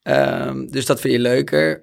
Um, 0.03 0.71
dus 0.71 0.87
dat 0.87 1.01
vind 1.01 1.13
je 1.15 1.21
leuker 1.21 1.83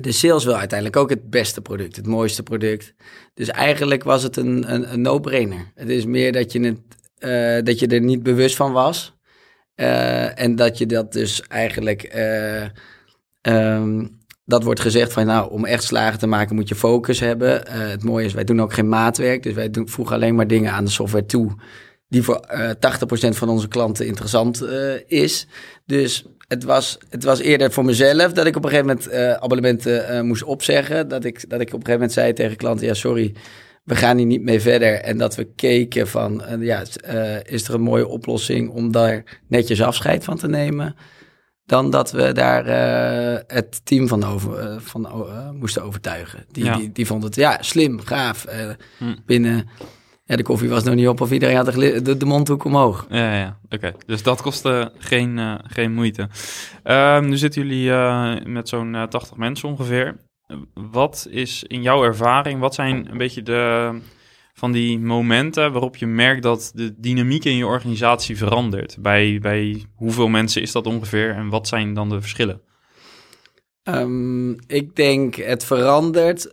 de 0.00 0.12
sales 0.12 0.44
wil 0.44 0.56
uiteindelijk 0.56 0.98
ook 0.98 1.10
het 1.10 1.30
beste 1.30 1.60
product, 1.60 1.96
het 1.96 2.06
mooiste 2.06 2.42
product. 2.42 2.94
Dus 3.34 3.48
eigenlijk 3.48 4.04
was 4.04 4.22
het 4.22 4.36
een, 4.36 4.74
een, 4.74 4.92
een 4.92 5.00
no-brainer. 5.00 5.72
Het 5.74 5.88
is 5.88 6.04
meer 6.04 6.32
dat 6.32 6.52
je, 6.52 6.60
het, 6.60 7.66
dat 7.66 7.78
je 7.78 7.86
er 7.86 8.00
niet 8.00 8.22
bewust 8.22 8.56
van 8.56 8.72
was. 8.72 9.17
Uh, 9.80 10.40
en 10.40 10.56
dat 10.56 10.78
je 10.78 10.86
dat 10.86 11.12
dus 11.12 11.42
eigenlijk... 11.42 12.14
Uh, 12.14 12.64
um, 13.76 14.16
dat 14.44 14.62
wordt 14.62 14.80
gezegd 14.80 15.12
van, 15.12 15.26
nou, 15.26 15.50
om 15.50 15.64
echt 15.64 15.82
slagen 15.82 16.18
te 16.18 16.26
maken 16.26 16.54
moet 16.54 16.68
je 16.68 16.74
focus 16.74 17.20
hebben. 17.20 17.62
het 17.70 18.04
mooie 18.04 18.24
is, 18.24 18.32
wij 18.32 18.44
doen 18.44 18.60
ook 18.62 18.72
geen 18.72 18.88
maatwerk. 18.88 19.42
Dus 19.42 19.54
wij 19.54 19.70
doen, 19.70 19.88
voegen 19.88 20.14
alleen 20.14 20.34
maar 20.34 20.46
dingen 20.46 20.72
aan 20.72 20.84
de 20.84 20.90
software 20.90 21.26
toe... 21.26 21.50
die 22.08 22.22
voor 22.22 22.46
80% 22.74 22.78
van 23.28 23.48
onze 23.48 23.68
klanten 23.68 24.06
interessant 24.06 24.62
is. 25.06 25.46
Dus 25.86 26.24
het 26.46 26.64
was, 26.64 26.98
het 27.08 27.24
was 27.24 27.40
eerder 27.40 27.72
voor 27.72 27.84
mezelf 27.84 28.32
dat 28.32 28.46
ik 28.46 28.56
op 28.56 28.64
een 28.64 28.70
gegeven 28.70 28.86
moment 28.86 29.40
abonnementen 29.40 30.26
moest 30.26 30.42
opzeggen. 30.42 31.08
Dat 31.08 31.24
ik, 31.24 31.50
dat 31.50 31.60
ik 31.60 31.66
op 31.66 31.72
een 31.72 31.86
gegeven 31.86 31.92
moment 31.92 32.12
zei 32.12 32.32
tegen 32.32 32.56
klanten, 32.56 32.86
ja 32.86 32.94
sorry, 32.94 33.34
we 33.88 33.96
gaan 33.96 34.16
hier 34.16 34.26
niet 34.26 34.42
mee 34.42 34.60
verder. 34.60 34.94
En 34.94 35.18
dat 35.18 35.34
we 35.34 35.44
keken 35.56 36.08
van, 36.08 36.42
uh, 36.50 36.66
ja, 36.66 36.82
is 37.42 37.68
er 37.68 37.74
een 37.74 37.80
mooie 37.80 38.08
oplossing 38.08 38.70
om 38.70 38.92
daar 38.92 39.40
netjes 39.46 39.82
afscheid 39.82 40.24
van 40.24 40.36
te 40.36 40.48
nemen. 40.48 40.96
Dan 41.66 41.90
dat 41.90 42.10
we 42.10 42.32
daar 42.32 42.66
het 43.46 43.80
team 43.84 44.08
van, 44.08 44.24
over, 44.24 44.80
van 44.80 45.26
moesten 45.58 45.82
overtuigen. 45.82 46.44
Die, 46.50 46.64
ja. 46.64 46.76
die, 46.76 46.92
die 46.92 47.06
vond 47.06 47.22
het, 47.22 47.34
ja, 47.34 47.58
slim, 47.60 48.00
gaaf. 48.00 48.46
Hm. 48.98 49.14
Binnen 49.26 49.68
ja, 50.28 50.36
de 50.36 50.42
koffie 50.42 50.68
was 50.68 50.84
nog 50.84 50.94
niet 50.94 51.08
op 51.08 51.20
of 51.20 51.30
iedereen 51.30 51.56
had 51.56 51.66
de, 51.66 52.02
de, 52.02 52.16
de 52.16 52.24
mondhoek 52.24 52.64
omhoog. 52.64 53.06
Ja, 53.10 53.34
ja, 53.34 53.58
oké. 53.70 53.92
Dus 54.06 54.22
dat 54.22 54.42
kostte 54.42 54.92
geen, 54.98 55.60
geen 55.66 55.92
moeite. 55.92 56.28
Uh, 56.84 57.20
nu 57.20 57.36
zitten 57.36 57.66
jullie 57.66 57.90
met 58.48 58.68
zo'n 58.68 59.06
80 59.08 59.30
eh, 59.30 59.38
mensen 59.38 59.68
ongeveer. 59.68 60.16
Wat 60.74 61.26
is 61.30 61.64
in 61.66 61.82
jouw 61.82 62.04
ervaring, 62.04 62.60
wat 62.60 62.74
zijn 62.74 63.10
een 63.10 63.18
beetje 63.18 63.42
de, 63.42 63.98
van 64.52 64.72
die 64.72 64.98
momenten 64.98 65.72
waarop 65.72 65.96
je 65.96 66.06
merkt 66.06 66.42
dat 66.42 66.70
de 66.74 66.94
dynamiek 66.96 67.44
in 67.44 67.56
je 67.56 67.66
organisatie 67.66 68.36
verandert? 68.36 68.96
Bij, 69.00 69.38
bij 69.40 69.84
hoeveel 69.94 70.28
mensen 70.28 70.62
is 70.62 70.72
dat 70.72 70.86
ongeveer 70.86 71.34
en 71.34 71.48
wat 71.48 71.68
zijn 71.68 71.94
dan 71.94 72.08
de 72.08 72.20
verschillen? 72.20 72.60
Um, 73.82 74.56
ik 74.66 74.96
denk 74.96 75.34
het 75.34 75.64
verandert 75.64 76.50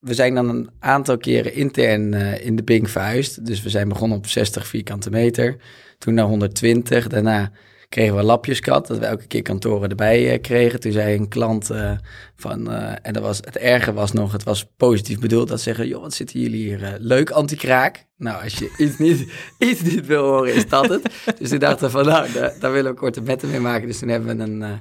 we 0.00 0.14
zijn 0.14 0.34
dan 0.34 0.48
een 0.48 0.70
aantal 0.78 1.16
keren 1.16 1.54
intern 1.54 2.12
uh, 2.12 2.44
in 2.44 2.56
de 2.56 2.62
Bink 2.62 2.88
verhuisd. 2.88 3.46
Dus 3.46 3.62
we 3.62 3.68
zijn 3.68 3.88
begonnen 3.88 4.18
op 4.18 4.26
60 4.26 4.66
vierkante 4.66 5.10
meter. 5.10 5.56
Toen 5.98 6.14
naar 6.14 6.24
120. 6.24 7.06
Daarna 7.06 7.52
kregen 7.90 8.16
we 8.16 8.22
lapjeskat, 8.22 8.86
dat 8.86 8.98
we 8.98 9.04
elke 9.04 9.26
keer 9.26 9.42
kantoren 9.42 9.88
erbij 9.88 10.32
uh, 10.32 10.40
kregen. 10.40 10.80
Toen 10.80 10.92
zei 10.92 11.16
een 11.16 11.28
klant 11.28 11.70
uh, 11.70 11.92
van, 12.36 12.72
en 13.02 13.12
dat 13.12 13.22
was, 13.22 13.36
het 13.36 13.56
erge 13.56 13.92
was 13.92 14.12
nog, 14.12 14.32
het 14.32 14.42
was 14.42 14.66
positief 14.76 15.18
bedoeld, 15.18 15.48
dat 15.48 15.60
zeggen, 15.60 15.88
joh, 15.88 16.02
wat 16.02 16.14
zitten 16.14 16.40
jullie 16.40 16.64
hier 16.64 16.96
leuk 16.98 17.30
anti-kraak. 17.30 18.06
Nou, 18.16 18.42
als 18.42 18.58
je 18.58 18.74
iets 18.78 18.98
niet, 18.98 19.32
iets 19.70 19.82
niet 19.82 20.06
wil 20.06 20.24
horen, 20.24 20.54
is 20.54 20.68
dat 20.68 20.88
het. 20.88 21.02
Dus 21.38 21.48
toen 21.48 21.58
dachten 21.58 21.90
van, 21.90 22.04
nou, 22.04 22.28
daar, 22.60 22.72
willen 22.72 22.92
we 22.92 22.98
korte 22.98 23.20
metten 23.20 23.50
mee 23.50 23.60
maken. 23.60 23.86
Dus 23.86 23.98
toen 23.98 24.08
hebben 24.08 24.36
we 24.36 24.42
een 24.42 24.80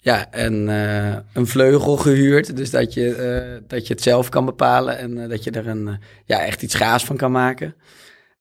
ja, 0.00 0.28
uh, 0.48 1.16
een 1.32 1.46
vleugel 1.46 1.96
gehuurd. 1.96 2.56
Dus 2.56 2.70
dat 2.70 2.94
je, 2.94 3.56
uh, 3.60 3.68
dat 3.68 3.86
je 3.86 3.94
het 3.94 4.02
zelf 4.02 4.28
kan 4.28 4.44
bepalen 4.44 4.98
en 4.98 5.16
uh, 5.16 5.28
dat 5.28 5.44
je 5.44 5.50
er 5.50 5.66
een, 5.66 5.98
ja, 6.24 6.44
echt 6.44 6.62
iets 6.62 6.74
gaas 6.74 7.04
van 7.04 7.16
kan 7.16 7.32
maken. 7.32 7.74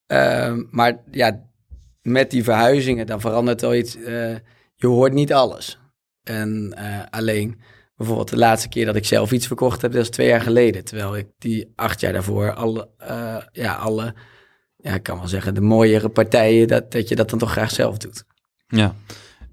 Ehm, 0.08 0.63
maar 0.71 0.97
ja, 1.12 1.48
met 2.01 2.31
die 2.31 2.43
verhuizingen, 2.43 3.05
dan 3.05 3.21
verandert 3.21 3.62
wel 3.62 3.75
iets. 3.75 3.93
je 4.75 4.88
hoort 4.88 5.13
niet 5.13 5.33
alles. 5.33 5.79
En 6.23 6.73
alleen, 7.09 7.59
bijvoorbeeld 7.95 8.29
de 8.29 8.38
laatste 8.38 8.69
keer 8.69 8.85
dat 8.85 8.95
ik 8.95 9.05
zelf 9.05 9.31
iets 9.31 9.47
verkocht 9.47 9.81
heb, 9.81 9.91
dat 9.91 10.01
is 10.01 10.09
twee 10.09 10.27
jaar 10.27 10.41
geleden. 10.41 10.83
Terwijl 10.83 11.17
ik 11.17 11.27
die 11.38 11.71
acht 11.75 11.99
jaar 11.99 12.13
daarvoor 12.13 12.53
alle, 12.53 12.89
ja, 13.51 13.73
alle, 13.73 14.15
ja, 14.77 14.93
ik 14.93 15.03
kan 15.03 15.17
wel 15.17 15.27
zeggen, 15.27 15.53
de 15.53 15.62
mooiere 15.62 16.09
partijen, 16.09 16.67
dat, 16.67 16.91
dat 16.91 17.09
je 17.09 17.15
dat 17.15 17.29
dan 17.29 17.39
toch 17.39 17.51
graag 17.51 17.71
zelf 17.71 17.97
doet. 17.97 18.23
Ja. 18.67 18.95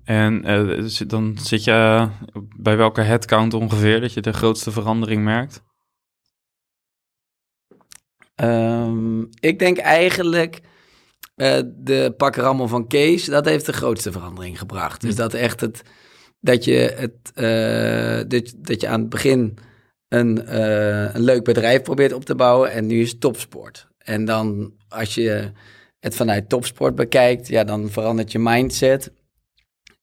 En 0.04 0.50
uh, 0.50 0.88
dan 1.06 1.38
zit 1.38 1.64
je 1.64 2.08
bij 2.56 2.76
welke 2.76 3.00
headcount 3.00 3.54
ongeveer 3.54 4.00
dat 4.00 4.12
je 4.12 4.20
de 4.20 4.32
grootste 4.32 4.70
verandering 4.70 5.24
merkt? 5.24 5.62
Um, 8.34 9.28
ik 9.40 9.58
denk 9.58 9.78
eigenlijk 9.78 10.60
uh, 11.36 11.58
de 11.76 12.14
pakrammel 12.16 12.68
van 12.68 12.86
Kees, 12.86 13.24
dat 13.24 13.44
heeft 13.44 13.66
de 13.66 13.72
grootste 13.72 14.12
verandering 14.12 14.58
gebracht. 14.58 15.00
Dus 15.00 15.14
hm. 15.14 15.16
dat 15.16 15.34
echt 15.34 15.60
het, 15.60 15.82
dat 16.40 16.64
je 16.64 16.94
het, 16.96 17.32
uh, 17.34 18.28
dat, 18.28 18.54
dat 18.56 18.80
je 18.80 18.88
aan 18.88 19.00
het 19.00 19.08
begin 19.08 19.58
een, 20.08 20.60
een 21.16 21.22
leuk 21.22 21.44
bedrijf 21.44 21.82
probeert 21.82 22.12
op 22.12 22.24
te 22.24 22.34
bouwen 22.34 22.72
en 22.72 22.86
nu 22.86 23.00
is 23.00 23.18
topsport. 23.18 23.88
En 23.98 24.24
dan 24.24 24.72
als 24.88 25.14
je 25.14 25.50
het 26.00 26.16
vanuit 26.16 26.48
topsport 26.48 26.94
bekijkt, 26.94 27.48
ja, 27.48 27.64
dan 27.64 27.90
verandert 27.90 28.32
je 28.32 28.38
mindset. 28.38 29.12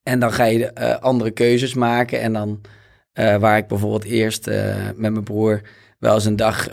En 0.03 0.19
dan 0.19 0.33
ga 0.33 0.43
je 0.43 0.99
andere 0.99 1.31
keuzes 1.31 1.73
maken. 1.73 2.21
En 2.21 2.33
dan, 2.33 2.61
waar 3.13 3.57
ik 3.57 3.67
bijvoorbeeld 3.67 4.03
eerst 4.03 4.45
met 4.95 4.97
mijn 4.97 5.23
broer 5.23 5.61
wel 6.03 6.13
eens 6.13 6.25
een 6.25 6.35
dag 6.35 6.67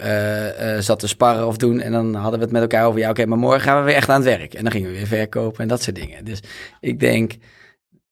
zat 0.78 0.98
te 0.98 1.08
sparren 1.08 1.46
of 1.46 1.56
doen. 1.56 1.80
En 1.80 1.92
dan 1.92 2.14
hadden 2.14 2.38
we 2.38 2.44
het 2.44 2.52
met 2.52 2.62
elkaar 2.62 2.86
over, 2.86 3.00
ja 3.00 3.10
oké, 3.10 3.26
maar 3.26 3.38
morgen 3.38 3.60
gaan 3.60 3.78
we 3.78 3.84
weer 3.84 3.94
echt 3.94 4.08
aan 4.08 4.24
het 4.24 4.38
werk. 4.38 4.54
En 4.54 4.62
dan 4.62 4.72
gingen 4.72 4.90
we 4.90 4.96
weer 4.96 5.06
verkopen 5.06 5.62
en 5.62 5.68
dat 5.68 5.82
soort 5.82 5.96
dingen. 5.96 6.24
Dus 6.24 6.42
ik 6.80 7.00
denk 7.00 7.36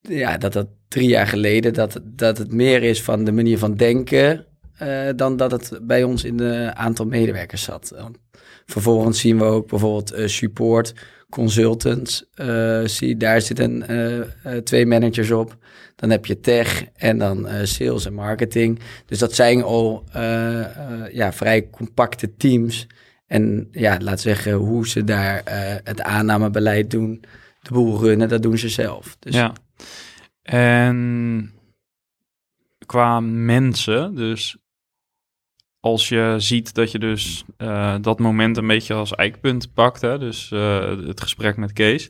ja, 0.01 0.37
dat 0.39 0.53
dat 0.53 0.67
drie 0.89 1.09
jaar 1.09 1.27
geleden, 1.27 1.75
dat, 1.75 2.01
dat 2.05 2.39
het 2.39 2.53
meer 2.53 2.83
is 2.83 3.03
van 3.03 3.25
de 3.25 3.33
manier 3.33 3.59
van 3.59 3.75
denken... 3.75 4.47
dan 5.17 5.37
dat 5.37 5.51
het 5.51 5.79
bij 5.83 6.03
ons 6.03 6.25
in 6.25 6.37
de 6.37 6.71
aantal 6.75 7.07
medewerkers 7.07 7.63
zat. 7.63 7.95
Vervolgens 8.71 9.21
zien 9.21 9.39
we 9.39 9.45
ook 9.45 9.69
bijvoorbeeld 9.69 10.31
support 10.31 10.95
consultants. 11.31 12.25
Uh, 12.37 12.81
zie, 12.85 13.17
daar 13.17 13.41
zitten 13.41 13.93
uh, 13.93 14.57
twee 14.57 14.87
managers 14.87 15.31
op. 15.31 15.57
Dan 15.97 16.11
heb 16.11 16.27
je 16.27 16.41
tech 16.41 16.85
en 16.97 17.19
dan 17.19 17.49
sales 17.63 18.07
en 18.07 18.15
marketing. 18.15 18.81
Dus 19.07 19.19
dat 19.19 19.35
zijn 19.35 19.63
al 19.63 20.05
ja, 21.13 21.33
vrij 21.33 21.71
compacte 21.71 22.37
teams. 22.37 22.87
En 23.29 23.69
ja, 23.73 23.99
laat 24.01 24.21
zeggen, 24.21 24.53
hoe 24.53 24.89
ze 24.89 25.05
daar 25.05 25.43
eh, 25.43 25.77
het 25.85 26.03
aannamebeleid 26.03 26.91
doen, 26.91 27.25
de 27.63 27.73
boel 27.73 27.99
runnen, 27.99 28.29
dat 28.29 28.43
doen 28.43 28.59
ze 28.59 28.69
zelf. 28.69 29.17
Dus 29.19 29.35
Ja. 29.35 29.53
En 30.43 31.53
qua 32.87 33.21
mensen, 33.21 34.15
dus 34.15 34.57
als 35.81 36.09
je 36.09 36.35
ziet 36.39 36.75
dat 36.75 36.91
je 36.91 36.99
dus 36.99 37.45
eh, 37.57 37.95
dat 38.01 38.19
moment 38.19 38.57
een 38.57 38.67
beetje 38.67 38.95
als 38.95 39.15
eikpunt 39.15 39.73
pakt, 39.75 40.01
hè, 40.01 40.19
dus 40.19 40.51
eh, 40.53 40.97
het 41.07 41.21
gesprek 41.21 41.57
met 41.57 41.73
Kees, 41.73 42.09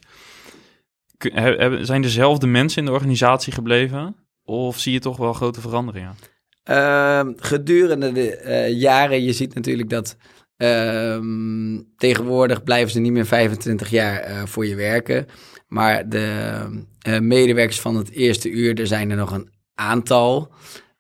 zijn 1.81 2.03
dezelfde 2.03 2.47
mensen 2.47 2.79
in 2.79 2.85
de 2.85 2.93
organisatie 2.93 3.53
gebleven? 3.53 4.17
Of 4.45 4.79
zie 4.79 4.93
je 4.93 4.99
toch 4.99 5.17
wel 5.17 5.33
grote 5.33 5.61
veranderingen? 5.61 6.15
Ehm, 6.63 7.33
gedurende 7.37 8.13
de 8.13 8.37
eh, 8.37 8.73
jaren, 8.73 9.23
je 9.23 9.33
ziet 9.33 9.55
natuurlijk 9.55 9.91
dat 9.91 10.17
ehm, 10.57 11.79
tegenwoordig 11.97 12.63
blijven 12.63 12.91
ze 12.91 13.01
niet 13.01 13.13
meer 13.13 13.27
25 13.27 13.91
jaar 13.91 14.49
voor 14.49 14.67
je 14.67 14.75
werken. 14.75 15.27
Maar 15.67 16.09
de 16.09 17.21
medewerkers 17.21 17.81
van 17.81 17.97
het 17.97 18.11
eerste 18.11 18.51
uur, 18.51 18.81
er 18.81 18.87
zijn 18.87 19.11
er 19.11 19.17
nog 19.17 19.31
een 19.31 19.51
aantal. 19.75 20.53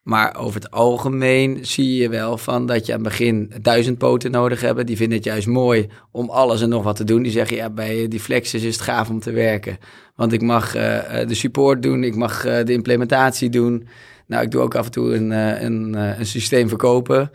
Maar 0.08 0.36
over 0.36 0.60
het 0.60 0.70
algemeen 0.70 1.66
zie 1.66 1.94
je 1.94 2.08
wel 2.08 2.38
van 2.38 2.66
dat 2.66 2.86
je 2.86 2.92
aan 2.92 2.98
het 2.98 3.08
begin 3.08 3.52
duizend 3.60 3.98
poten 3.98 4.30
nodig 4.30 4.60
hebt. 4.60 4.86
Die 4.86 4.96
vinden 4.96 5.16
het 5.16 5.26
juist 5.26 5.46
mooi 5.46 5.88
om 6.10 6.30
alles 6.30 6.62
en 6.62 6.68
nog 6.68 6.82
wat 6.82 6.96
te 6.96 7.04
doen. 7.04 7.22
Die 7.22 7.32
zeggen, 7.32 7.56
ja, 7.56 7.70
bij 7.70 8.08
die 8.08 8.20
flexes 8.20 8.62
is 8.62 8.74
het 8.74 8.84
gaaf 8.84 9.10
om 9.10 9.20
te 9.20 9.32
werken. 9.32 9.78
Want 10.14 10.32
ik 10.32 10.42
mag 10.42 10.74
eh, 10.74 11.20
eh, 11.20 11.28
de 11.28 11.34
support 11.34 11.82
doen, 11.82 12.04
ik 12.04 12.14
mag 12.14 12.44
eh, 12.44 12.64
de 12.64 12.72
implementatie 12.72 13.50
doen. 13.50 13.88
Nou, 14.26 14.44
ik 14.44 14.50
doe 14.50 14.60
ook 14.60 14.74
af 14.74 14.84
en 14.84 14.90
toe 14.90 15.14
een, 15.14 15.30
een, 15.64 15.94
een 15.94 16.26
systeem 16.26 16.68
verkopen. 16.68 17.30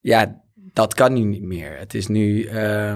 Ja, 0.00 0.42
dat 0.54 0.94
kan 0.94 1.12
nu 1.12 1.20
niet 1.20 1.42
meer. 1.42 1.78
Het 1.78 1.94
is 1.94 2.06
nu, 2.06 2.42
eh, 2.42 2.94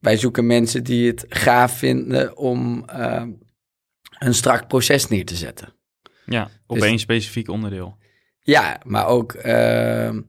wij 0.00 0.16
zoeken 0.16 0.46
mensen 0.46 0.84
die 0.84 1.06
het 1.06 1.24
gaaf 1.28 1.78
vinden 1.78 2.36
om 2.36 2.84
eh, 2.86 3.22
een 4.18 4.34
strak 4.34 4.68
proces 4.68 5.08
neer 5.08 5.24
te 5.24 5.36
zetten. 5.36 5.72
Ja, 6.26 6.50
op 6.66 6.76
Dus- 6.76 6.84
één 6.84 6.98
specifiek 6.98 7.48
onderdeel. 7.48 7.96
Ja, 8.48 8.80
maar 8.84 9.06
ook 9.06 9.32
ehm, 9.32 10.20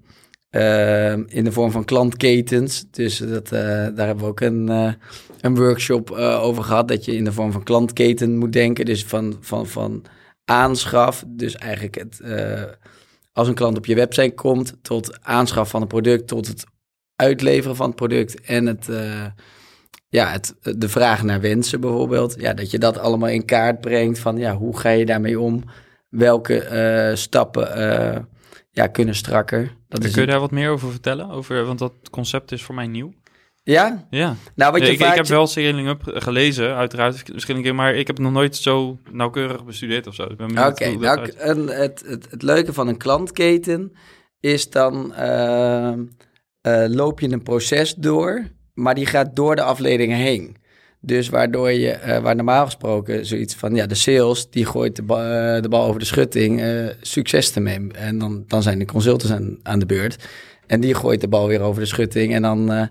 ehm, 0.50 1.24
in 1.28 1.44
de 1.44 1.52
vorm 1.52 1.72
van 1.72 1.86
klantketens. 1.86 2.86
Dus 2.92 3.18
dat, 3.18 3.52
eh, 3.52 3.62
daar 3.96 4.06
hebben 4.06 4.18
we 4.18 4.26
ook 4.26 4.40
een, 4.40 4.70
eh, 4.70 4.94
een 5.42 5.56
workshop 5.56 6.12
eh, 6.12 6.44
over 6.44 6.64
gehad. 6.64 6.88
Dat 6.88 7.06
je 7.06 7.16
in 7.16 7.24
de 7.24 7.32
vorm 7.32 7.52
van 7.52 7.64
klantketen 7.64 8.38
moet 8.38 8.54
denken. 8.54 8.86
Dus 8.86 9.06
van, 9.06 9.38
van, 9.40 9.68
van 9.68 10.06
aanschaf. 10.46 11.24
Dus 11.28 11.56
eigenlijk 11.56 11.96
het, 11.96 12.22
als 13.34 13.48
een 13.48 13.54
klant 13.54 13.78
op 13.78 13.86
je 13.86 13.96
website 13.96 14.34
komt, 14.36 14.74
tot 14.82 15.20
aanschaf 15.22 15.70
van 15.70 15.82
een 15.82 15.88
product, 15.88 16.28
tot 16.28 16.48
het 16.48 16.64
uitleveren 17.16 17.76
van 17.76 17.88
het 17.88 17.96
product 17.96 18.42
en 18.42 18.66
het. 18.66 18.88
ja, 20.10 20.32
het, 20.32 20.56
de 20.62 20.90
vraag 20.90 21.24
naar 21.24 21.42
wensen 21.42 21.82
bijvoorbeeld. 21.82 22.36
Ja, 22.40 22.54
dat 22.54 22.72
je 22.72 22.80
dat 22.80 22.98
allemaal 22.98 23.30
in 23.30 23.46
kaart 23.46 23.82
brengt 23.82 24.20
van 24.20 24.38
ja, 24.38 24.56
hoe 24.56 24.78
ga 24.78 24.90
je 24.90 25.06
daarmee 25.06 25.40
om? 25.40 25.64
Welke 26.10 26.60
eh, 26.60 27.16
stappen 27.16 27.74
eh, 27.74 28.22
ja, 28.72 28.88
kunnen 28.88 29.16
strakker? 29.16 29.76
Dat 29.88 30.04
is 30.04 30.12
Kun 30.12 30.22
je 30.22 30.28
daar 30.28 30.40
wat 30.40 30.52
meer 30.52 30.70
over 30.70 30.92
vertellen? 30.92 31.30
Over, 31.30 31.66
want 31.66 31.80
dat 31.80 31.94
concept 32.12 32.52
is 32.52 32.64
voor 32.64 32.76
mij 32.76 32.88
nieuw. 32.88 33.14
Ja? 33.64 34.08
Ja, 34.10 34.36
Nou, 34.56 34.72
wat 34.72 34.82
je 34.86 34.92
ik, 34.92 35.00
vaak... 35.00 35.10
ik 35.10 35.16
heb 35.16 35.26
wel 35.26 35.48
Scaling 35.48 35.88
Up 35.88 36.02
gelezen, 36.04 36.76
uiteraard, 36.76 37.24
verschillende 37.32 37.68
keer, 37.68 37.76
maar 37.76 37.96
ik 37.96 38.08
heb 38.08 38.16
het 38.16 38.26
nog 38.26 38.34
nooit 38.34 38.56
zo 38.56 38.98
nauwkeurig 39.12 39.66
bestudeerd 39.66 40.08
of 40.08 40.16
zo. 40.16 40.24
Oké, 40.24 40.90
nou, 40.96 41.32
het, 41.38 42.04
het, 42.06 42.28
het 42.30 42.42
leuke 42.42 42.74
van 42.74 42.88
een 42.88 42.98
klantketen 42.98 43.92
is 44.40 44.70
dan 44.70 45.14
ehm, 45.14 46.06
eh, 46.62 46.86
loop 46.88 47.20
je 47.20 47.32
een 47.32 47.44
proces 47.44 47.94
door, 47.94 48.48
maar 48.74 48.96
die 48.96 49.06
gaat 49.06 49.36
door 49.36 49.56
de 49.56 49.62
afdelingen 49.62 50.18
heen. 50.18 50.58
Dus 51.02 51.30
waardoor 51.30 51.72
je, 51.72 51.92
eh, 51.92 52.22
waar 52.22 52.36
normaal 52.36 52.66
gesproken 52.66 53.26
zoiets 53.26 53.56
van, 53.56 53.76
ja, 53.76 53.86
de 53.86 53.96
sales, 53.96 54.50
die 54.50 54.66
gooit 54.66 54.96
de, 54.96 55.04
ba- 55.04 55.56
eh, 55.56 55.62
de 55.62 55.70
bal 55.70 55.86
over 55.86 56.00
de 56.00 56.06
schutting, 56.06 56.62
eh, 56.62 56.88
succes 57.02 57.56
ermee. 57.56 57.88
En 57.92 58.18
dan, 58.18 58.44
dan 58.48 58.64
zijn 58.64 58.80
de 58.80 58.86
consultants 58.86 59.32
aan, 59.36 59.58
aan 59.64 59.80
de 59.80 59.86
beurt. 59.86 60.16
En 60.68 60.80
die 60.80 60.94
gooit 60.96 61.22
de 61.22 61.28
bal 61.28 61.48
weer 61.48 61.62
over 61.62 61.82
de 61.82 61.88
schutting 61.88 62.34
en 62.34 62.42
dan 62.42 62.90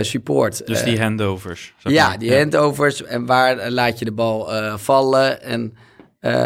support. 0.00 0.66
Dus 0.66 0.82
die 0.82 1.00
handovers. 1.00 1.74
zeg 1.78 1.92
ja, 1.92 2.08
maar. 2.08 2.18
die 2.18 2.36
handovers 2.36 3.04
en 3.04 3.26
waar 3.26 3.70
laat 3.70 3.98
je 3.98 4.04
de 4.04 4.12
bal 4.12 4.48
vallen 4.78 5.42
en 5.42 5.72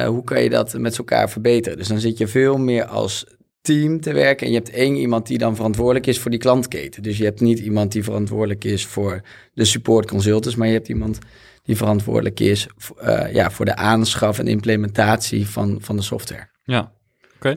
hoe 0.06 0.24
kan 0.24 0.42
je 0.42 0.50
dat 0.50 0.74
met 0.78 0.98
elkaar 0.98 1.30
verbeteren. 1.30 1.78
Dus 1.78 1.88
dan 1.88 1.98
zit 2.00 2.18
je 2.18 2.26
veel 2.26 2.58
meer 2.58 2.84
als 2.84 3.26
team 3.62 4.00
te 4.00 4.12
werken 4.12 4.46
en 4.46 4.52
je 4.52 4.58
hebt 4.58 4.70
één 4.70 4.96
iemand 4.96 5.26
die 5.26 5.38
dan 5.38 5.56
verantwoordelijk 5.56 6.06
is 6.06 6.18
voor 6.18 6.30
die 6.30 6.40
klantketen. 6.40 7.02
Dus 7.02 7.18
je 7.18 7.24
hebt 7.24 7.40
niet 7.40 7.58
iemand 7.58 7.92
die 7.92 8.04
verantwoordelijk 8.04 8.64
is 8.64 8.86
voor 8.86 9.22
de 9.54 9.64
support 9.64 10.06
consultants, 10.06 10.56
maar 10.56 10.66
je 10.66 10.72
hebt 10.72 10.88
iemand 10.88 11.18
die 11.62 11.76
verantwoordelijk 11.76 12.40
is 12.40 12.66
eh, 12.98 13.32
ja, 13.32 13.50
voor 13.50 13.64
de 13.64 13.76
aanschaf 13.76 14.38
en 14.38 14.46
implementatie 14.46 15.48
van, 15.48 15.78
van 15.80 15.96
de 15.96 16.02
software. 16.02 16.48
Ja, 16.64 16.92
oké. 17.36 17.56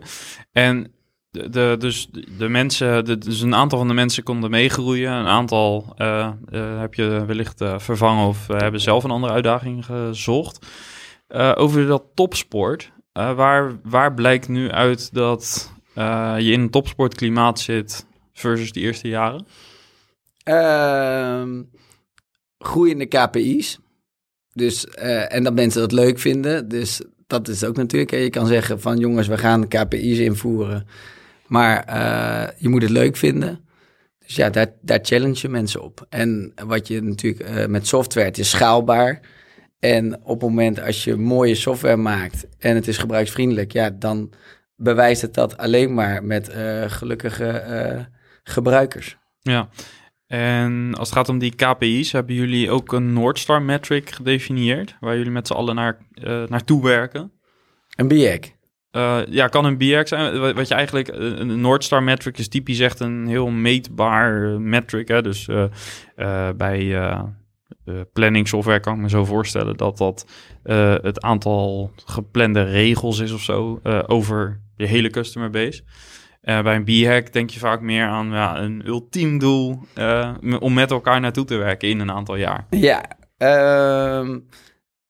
En 0.52 0.92
de, 1.30 1.50
de, 1.50 1.76
dus 1.80 2.10
de 2.38 2.50
mensen, 2.50 3.06
dus 3.20 3.42
een 3.42 3.56
aantal 3.56 3.78
van 3.78 3.88
de 3.88 3.94
mensen 3.94 4.24
konden 4.24 4.50
meegroeien. 4.50 5.12
Een 5.12 5.28
aantal 5.28 5.94
eh, 5.98 6.32
eh, 6.50 6.80
heb 6.80 6.94
je 6.94 7.24
wellicht 7.26 7.64
vervangen 7.78 8.28
of 8.28 8.48
hebben 8.48 8.82
zelf 8.82 9.04
een 9.04 9.12
andere 9.12 9.34
uitdaging 9.34 9.86
gezocht. 9.86 10.66
Over 11.56 11.88
dat 11.88 12.04
topsport, 12.14 12.92
waar, 13.12 13.80
waar 13.84 14.14
blijkt 14.14 14.48
nu 14.48 14.72
uit 14.72 15.14
dat 15.14 15.74
eh, 15.96 16.36
je 16.38 16.52
in 16.52 16.60
een 16.60 16.70
topsportklimaat 16.70 17.60
zit 17.60 18.06
versus 18.34 18.72
die 18.72 18.84
eerste 18.84 19.08
jaren? 19.08 19.48
Ehm, 20.44 21.64
groeiende 22.58 23.06
KPI's. 23.06 23.80
Dus, 24.54 24.88
eh, 24.88 25.34
en 25.34 25.44
dat 25.44 25.54
mensen 25.54 25.82
dat 25.82 25.92
leuk 25.92 26.20
vinden. 26.20 26.68
Dus 26.68 27.02
dat 27.28 27.48
is 27.48 27.64
ook 27.64 27.76
natuurlijk. 27.76 28.12
hè. 28.12 28.18
Je 28.18 28.30
kan 28.30 28.48
zeggen 28.48 28.82
van 28.82 28.98
jongens, 28.98 29.28
we 29.28 29.38
gaan 29.38 29.68
KPI's 29.68 30.18
invoeren. 30.18 30.88
Maar 31.48 31.84
eh, 31.84 32.48
je 32.58 32.70
moet 32.70 32.82
het 32.82 32.92
leuk 32.92 33.16
vinden. 33.16 33.60
Dus 34.26 34.36
ja, 34.36 34.50
daar, 34.50 34.74
daar 34.82 35.00
challenge 35.02 35.38
je 35.42 35.50
mensen 35.50 35.84
op. 35.84 36.06
En 36.10 36.54
wat 36.66 36.88
je 36.88 37.02
natuurlijk 37.02 37.68
met 37.68 37.88
software, 37.88 38.28
het 38.28 38.38
is 38.38 38.50
schaalbaar. 38.50 39.22
En 39.80 40.20
op 40.24 40.42
het 40.42 40.50
moment 40.50 40.82
als 40.82 41.04
je 41.04 41.16
mooie 41.16 41.56
software 41.56 41.96
maakt 41.98 42.48
en 42.60 42.76
het 42.76 42.88
is 42.88 42.98
gebruiksvriendelijk, 42.98 43.72
ja, 43.72 43.90
dan 43.90 44.34
bewijst 44.76 45.22
het 45.22 45.34
dat 45.34 45.58
alleen 45.58 45.94
maar 45.94 46.24
met 46.24 46.50
eh, 46.50 46.84
gelukkige 46.88 47.48
eh, 47.48 48.04
gebruikers. 48.44 49.18
Ja. 49.40 49.70
En 50.28 50.94
als 50.98 51.10
het 51.10 51.18
gaat 51.18 51.30
om 51.30 51.38
die 51.38 51.56
KPI's, 51.56 52.12
hebben 52.12 52.36
jullie 52.36 52.72
ook 52.72 52.94
een 52.94 53.14
Northstar 53.14 53.62
metric 53.62 54.10
gedefinieerd, 54.10 54.98
waar 55.00 55.18
jullie 55.18 55.32
met 55.32 55.48
z'n 55.48 55.54
allen 55.54 55.76
naar, 55.76 55.98
eh, 56.14 56.44
naartoe 56.44 56.84
werken? 56.84 57.32
Een 57.96 58.08
BIEC. 58.08 58.54
Eh, 58.92 59.20
ja, 59.30 59.48
kan 59.48 59.66
een 59.66 59.78
BX 59.78 60.10
zijn. 60.10 60.54
Wat 60.54 60.68
je 60.68 60.74
eigenlijk, 60.74 61.08
een 61.08 61.62
Northstar 61.62 62.04
metric 62.04 62.38
is 62.38 62.48
typisch 62.48 62.80
echt 62.80 63.00
een 63.00 63.28
heel 63.28 63.50
meetbaar 63.50 64.62
metric. 64.62 65.08
Hè? 65.08 65.22
Dus 65.22 65.50
bij 66.56 66.98
planning 68.14 68.48
software 68.48 68.80
kan 68.80 68.96
ik 68.96 69.02
me 69.02 69.10
zo 69.10 69.26
voorstellen 69.26 69.78
dat 69.78 69.98
dat 69.98 70.26
het 71.02 71.22
aantal 71.22 71.92
geplande 72.06 72.64
regels 72.64 73.20
is 73.20 73.32
of 73.32 73.42
zo 73.42 73.80
over 74.08 74.62
je 74.78 74.86
hele 74.86 75.10
customer 75.10 75.50
base. 75.50 75.84
Eh, 76.46 76.64
bij 76.64 76.76
een 76.76 76.84
B-hack 76.84 77.34
denk 77.34 77.50
je 77.50 77.60
vaak 77.60 77.82
meer 77.82 78.06
aan 78.06 78.30
ja, 78.30 78.60
een 78.60 78.88
ultiem 78.88 79.40
doel 79.40 79.80
eh, 79.94 80.34
om 80.60 80.74
met 80.74 80.92
elkaar 80.92 81.20
naartoe 81.20 81.46
te 81.46 81.56
werken 81.56 81.90
in 81.90 82.00
een 82.00 82.12
aantal 82.12 82.36
jaar. 82.36 82.66
Ja, 82.70 83.04
ehm, 83.38 84.40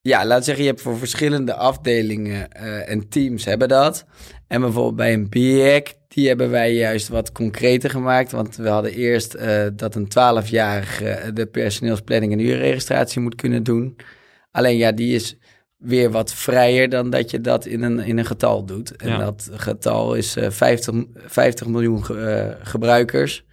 ja, 0.00 0.26
laat 0.26 0.44
zeggen, 0.44 0.64
je 0.64 0.70
hebt 0.70 0.82
voor 0.82 0.98
verschillende 0.98 1.54
afdelingen 1.54 2.50
eh, 2.50 2.90
en 2.90 3.08
teams 3.08 3.44
hebben 3.44 3.68
dat. 3.68 4.06
En 4.48 4.60
bijvoorbeeld 4.60 4.96
bij 4.96 5.12
een 5.12 5.28
BIEC, 5.28 5.94
die 6.08 6.28
hebben 6.28 6.50
wij 6.50 6.74
juist 6.74 7.08
wat 7.08 7.32
concreter 7.32 7.90
gemaakt. 7.90 8.32
Want 8.32 8.56
we 8.56 8.68
hadden 8.68 8.92
eerst 8.92 9.38
dat 9.76 9.94
een 9.94 10.08
12-jarige 10.08 11.30
de 11.34 11.46
personeelsplanning 11.46 12.32
en 12.32 12.38
uurregistratie 12.38 13.20
moet 13.20 13.34
kunnen 13.34 13.62
doen. 13.62 13.96
Alleen 14.50 14.76
ja, 14.76 14.92
die 14.92 15.14
is 15.14 15.36
weer 15.76 16.10
wat 16.10 16.32
vrijer 16.34 16.88
dan 16.88 17.10
dat 17.10 17.30
je 17.30 17.40
dat 17.40 17.66
in 17.66 17.82
een, 17.82 17.98
in 17.98 18.18
een 18.18 18.24
getal 18.24 18.64
doet. 18.64 18.96
En 18.96 19.08
Ja. 19.08 19.18
dat 19.18 19.48
getal 19.52 20.14
is 20.14 20.36
eh 20.36 20.50
50, 20.50 20.94
50 21.14 21.66
miljoen 21.66 22.04
eh, 22.06 22.48
gebruikers. 22.60 23.44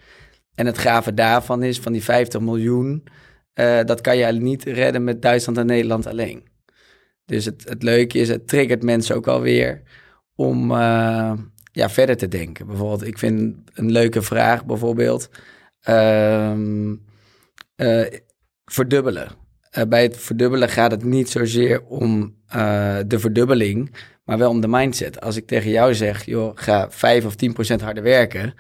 En 0.56 0.66
het 0.66 0.78
gave 0.78 1.14
daarvan 1.14 1.64
is, 1.64 1.80
van 1.80 1.92
die 1.92 2.04
50 2.04 2.42
miljoen, 2.42 3.04
eh, 3.54 3.84
dat 3.84 4.02
kan 4.02 4.18
je 4.18 4.26
niet 4.26 4.64
redden 4.64 5.04
met 5.04 5.22
Duitsland 5.22 5.58
en 5.58 5.66
Nederland 5.66 6.06
alleen. 6.08 6.44
Dus 7.26 7.46
het, 7.46 7.64
het 7.70 7.84
leuke 7.84 8.18
is, 8.20 8.30
het 8.30 8.48
triggert 8.48 8.84
mensen 8.84 9.16
ook 9.16 9.28
alweer 9.28 9.82
om 10.36 10.72
eh, 10.72 11.34
ja, 11.72 11.90
verder 11.90 12.18
te 12.18 12.28
denken. 12.28 12.68
Bijvoorbeeld, 12.68 13.06
ik 13.08 13.18
vind 13.18 13.56
een 13.74 13.92
leuke 13.92 14.22
vraag 14.22 14.66
bijvoorbeeld, 14.66 15.30
ehm, 15.80 16.96
eh, 17.76 18.06
verdubbelen. 18.66 19.28
Eh, 19.74 19.84
bij 19.88 20.04
het 20.04 20.18
verdubbelen 20.18 20.70
gaat 20.70 20.92
het 20.92 21.04
niet 21.04 21.30
zozeer 21.30 21.82
om 21.84 22.36
eh, 22.48 22.98
de 23.08 23.20
verdubbeling, 23.20 23.96
maar 24.26 24.38
wel 24.38 24.50
om 24.50 24.62
de 24.62 24.68
mindset. 24.68 25.22
Als 25.22 25.36
ik 25.36 25.48
tegen 25.48 25.70
jou 25.72 25.94
zeg, 25.96 26.26
joh, 26.26 26.52
ga 26.56 26.88
5 26.92 27.26
of 27.26 27.36
10 27.36 27.54
procent 27.54 27.82
harder 27.82 28.04
werken, 28.04 28.54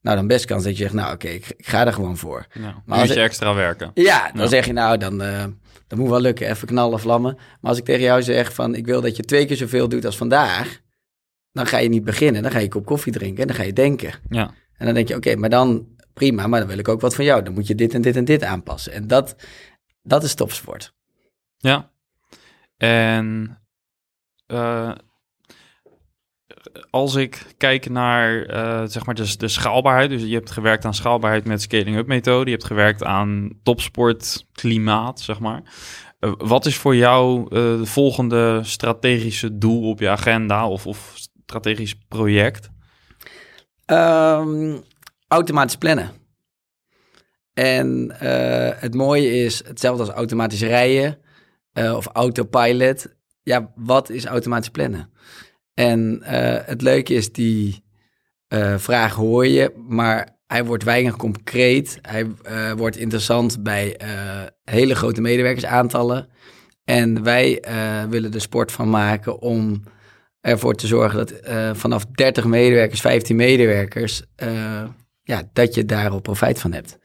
Nou, 0.00 0.18
dan 0.18 0.26
best 0.26 0.44
kans 0.44 0.64
dat 0.64 0.76
je 0.76 0.82
zegt, 0.82 0.94
nou 0.94 1.12
oké, 1.14 1.28
ik, 1.28 1.52
ik 1.56 1.66
ga 1.66 1.86
er 1.86 1.92
gewoon 1.92 2.16
voor. 2.16 2.46
Ja, 2.52 2.82
Maar 2.84 2.98
als 2.98 3.08
je 3.12 3.20
extra 3.20 3.54
werken. 3.54 3.90
Ja, 3.94 4.30
dan 4.32 4.42
Ja. 4.42 4.48
zeg 4.48 4.66
je 4.66 4.72
nou, 4.72 4.98
dan, 4.98 5.22
eh, 5.22 5.44
dat 5.86 5.98
moet 5.98 6.08
wel 6.08 6.20
lukken, 6.20 6.48
even 6.50 6.66
knallen, 6.68 7.00
vlammen. 7.00 7.34
Maar 7.34 7.70
als 7.70 7.78
ik 7.78 7.84
tegen 7.84 8.02
jou 8.02 8.22
zeg 8.22 8.54
van, 8.54 8.74
ik 8.74 8.86
wil 8.86 9.00
dat 9.00 9.16
je 9.16 9.22
twee 9.22 9.46
keer 9.46 9.56
zoveel 9.56 9.88
doet 9.88 10.04
als 10.04 10.16
vandaag, 10.16 10.80
dan 11.52 11.66
ga 11.66 11.78
je 11.78 11.88
niet 11.88 12.04
beginnen. 12.04 12.42
Dan 12.42 12.50
ga 12.50 12.58
je 12.58 12.64
een 12.64 12.70
kop 12.70 12.86
koffie 12.86 13.12
drinken 13.12 13.40
en 13.40 13.46
dan 13.46 13.56
ga 13.56 13.62
je 13.62 13.72
denken. 13.72 14.12
Ja, 14.28 14.50
En 14.78 14.86
dan 14.86 14.94
denk 14.94 15.08
je, 15.08 15.14
oké, 15.16 15.36
maar 15.36 15.50
dan 15.50 15.86
prima, 16.14 16.46
maar 16.46 16.60
dan 16.60 16.68
wil 16.68 16.78
ik 16.78 16.88
ook 16.88 17.00
wat 17.00 17.14
van 17.14 17.24
jou. 17.24 17.42
Dan 17.42 17.52
moet 17.54 17.66
je 17.66 17.74
dit 17.74 17.94
en 17.94 18.02
dit 18.02 18.16
en 18.16 18.24
dit 18.24 18.42
aanpassen. 18.42 18.92
En 18.92 19.06
dat, 19.06 19.36
dat 20.06 20.22
is 20.22 20.34
topsport. 20.34 20.94
ja. 21.56 21.90
En 22.76 23.58
eh, 24.46 24.92
als 26.90 27.14
ik 27.14 27.46
kijk 27.56 27.88
naar 27.88 28.42
eh, 28.42 28.82
zeg 28.86 29.06
maar 29.06 29.14
de, 29.14 29.36
de 29.36 29.48
schaalbaarheid, 29.48 30.10
dus 30.10 30.22
je 30.22 30.34
hebt 30.34 30.50
gewerkt 30.50 30.84
aan 30.84 30.94
schaalbaarheid 30.94 31.44
met 31.44 31.62
scaling-up 31.62 32.06
methode, 32.06 32.44
je 32.44 32.56
hebt 32.56 32.64
gewerkt 32.66 33.04
aan 33.04 33.50
topsportklimaat, 33.62 35.20
zeg 35.20 35.40
maar. 35.40 35.62
Eh, 36.18 36.32
wat 36.38 36.66
is 36.66 36.76
voor 36.76 36.96
jou 36.96 37.48
de 37.48 37.86
volgende 37.86 38.60
strategische 38.64 39.58
doel 39.58 39.88
op 39.88 40.00
je 40.00 40.08
agenda 40.08 40.68
of, 40.68 40.86
of 40.86 41.12
strategisch 41.14 41.94
project? 42.08 42.70
Ehm, 43.84 44.76
automatisch 45.28 45.76
plannen. 45.76 46.10
En 47.56 48.20
eh, 48.20 48.80
het 48.80 48.94
mooie 48.94 49.44
is, 49.44 49.62
hetzelfde 49.66 50.02
als 50.02 50.12
automatisch 50.12 50.62
rijden 50.62 51.18
eh, 51.72 51.96
of 51.96 52.06
autopilot. 52.06 53.06
Ja, 53.42 53.72
wat 53.74 54.10
is 54.10 54.24
automatisch 54.24 54.68
plannen? 54.68 55.10
En 55.74 56.22
eh, 56.22 56.66
het 56.66 56.82
leuke 56.82 57.14
is, 57.14 57.32
die 57.32 57.84
vraag 58.76 59.14
hoor 59.14 59.46
je, 59.46 59.72
maar 59.88 60.38
hij 60.46 60.64
wordt 60.64 60.84
weinig 60.84 61.16
concreet. 61.16 61.98
Hij 62.02 62.26
wordt 62.76 62.96
interessant 62.96 63.62
bij 63.62 64.00
hele 64.64 64.94
grote 64.94 65.20
medewerkersaantallen. 65.20 66.28
En 66.84 67.22
wij 67.22 67.64
willen 68.08 68.32
er 68.32 68.40
sport 68.40 68.72
van 68.72 68.90
maken 68.90 69.40
om 69.40 69.82
ervoor 70.40 70.74
te 70.74 70.86
zorgen 70.86 71.26
dat 71.26 71.32
vanaf 71.76 72.04
30 72.06 72.44
medewerkers, 72.44 73.00
15 73.00 73.36
medewerkers, 73.36 74.22
ja, 75.22 75.42
dat 75.52 75.74
je 75.74 75.84
daarop 75.84 76.22
profijt 76.22 76.60
van 76.60 76.72
hebt. 76.72 76.98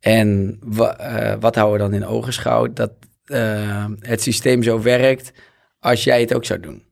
En 0.00 0.58
wa- 0.64 0.96
eh, 0.98 1.36
wat 1.40 1.54
houden 1.54 1.76
we 1.88 1.90
dan 1.92 2.02
in 2.02 2.06
ogenschouw? 2.08 2.72
Dat 2.72 2.92
eh, 3.24 3.84
het 4.00 4.22
systeem 4.22 4.62
zo 4.62 4.82
werkt 4.82 5.32
als 5.78 6.04
jij 6.04 6.20
het 6.20 6.34
ook 6.34 6.44
zou 6.44 6.60
doen. 6.60 6.84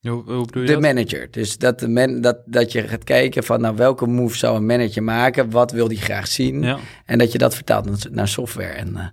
Hoe, 0.00 0.22
hoe 0.22 0.44
bedoel 0.46 0.62
je 0.62 0.66
De 0.68 0.72
dat? 0.72 0.82
manager. 0.82 1.30
Dus 1.30 1.58
dat, 1.58 1.78
de 1.80 1.88
man, 1.88 2.20
dat, 2.20 2.38
dat 2.46 2.72
je 2.72 2.88
gaat 2.88 3.04
kijken 3.04 3.44
van 3.44 3.60
nou, 3.60 3.76
welke 3.76 4.06
move 4.06 4.36
zou 4.36 4.56
een 4.56 4.66
manager 4.66 5.02
maken? 5.02 5.50
Wat 5.50 5.72
wil 5.72 5.88
die 5.88 6.00
graag 6.00 6.26
zien? 6.26 6.62
Ja. 6.62 6.78
En 7.04 7.18
dat 7.18 7.32
je 7.32 7.38
dat 7.38 7.54
vertaalt 7.54 8.10
naar, 8.10 8.28
software. 8.28 8.72
En 8.72 8.96
eh, 8.96 9.06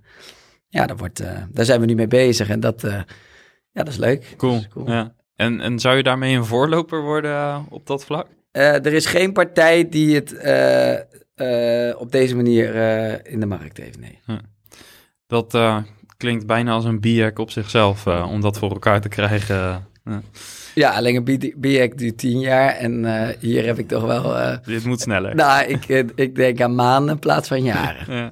ja, 0.68 0.86
dat 0.86 1.00
wordt, 1.00 1.24
daar 1.50 1.66
zijn 1.66 1.80
we 1.80 1.86
nu 1.86 1.96
mee 1.96 2.08
bezig. 2.08 2.50
En 2.50 2.60
dat, 2.60 2.82
ja, 2.82 3.04
dat 3.72 3.88
is 3.88 3.98
leuk. 3.98 4.34
Cool. 4.38 4.54
Dat 4.54 4.62
is 4.62 4.68
cool. 4.68 4.90
Ja. 4.92 5.14
En, 5.36 5.62
en 5.62 5.80
zou 5.80 5.98
je 5.98 6.04
daarmee 6.04 6.36
een 6.36 6.46
voorloper 6.46 7.02
worden 7.02 7.66
op 7.70 7.88
dat 7.88 8.06
vlak? 8.06 8.28
Er 8.52 8.94
is 8.94 9.06
geen 9.06 9.34
partij 9.34 9.90
die 9.90 10.16
het 10.16 10.32
eh, 11.36 12.02
op 12.02 12.12
deze 12.12 12.36
manier 12.36 12.76
eh, 12.76 13.34
in 13.34 13.40
de 13.40 13.46
markt 13.46 13.78
heeft, 13.78 14.00
nee. 14.00 14.20
Dat 15.28 15.54
eh, 15.54 15.78
klinkt 16.18 16.48
bijna 16.48 16.72
als 16.72 16.86
een 16.86 17.00
biek 17.00 17.40
op 17.40 17.52
zichzelf, 17.52 18.08
om 18.08 18.42
dat 18.42 18.58
voor 18.58 18.72
elkaar 18.72 19.02
te 19.02 19.10
krijgen. 19.10 19.88
Ja. 20.06 20.22
Ja, 20.76 20.92
alleen 20.92 21.16
een 21.16 21.38
B- 21.38 21.54
BIEC 21.56 21.98
duurt 21.98 22.18
tien 22.18 22.40
jaar 22.40 22.70
en 22.70 23.06
hier 23.40 23.66
heb 23.66 23.80
ik 23.80 23.88
toch 23.88 24.04
wel... 24.04 24.58
Dit 24.66 24.86
moet 24.86 25.02
sneller. 25.02 25.36
nou, 25.36 25.66
ik, 25.66 25.86
ik 26.16 26.36
denk 26.36 26.62
aan 26.62 26.76
maanden 26.76 27.14
in 27.14 27.20
plaats 27.20 27.48
van 27.48 27.64
jaren. 27.64 28.06
Ja. 28.16 28.32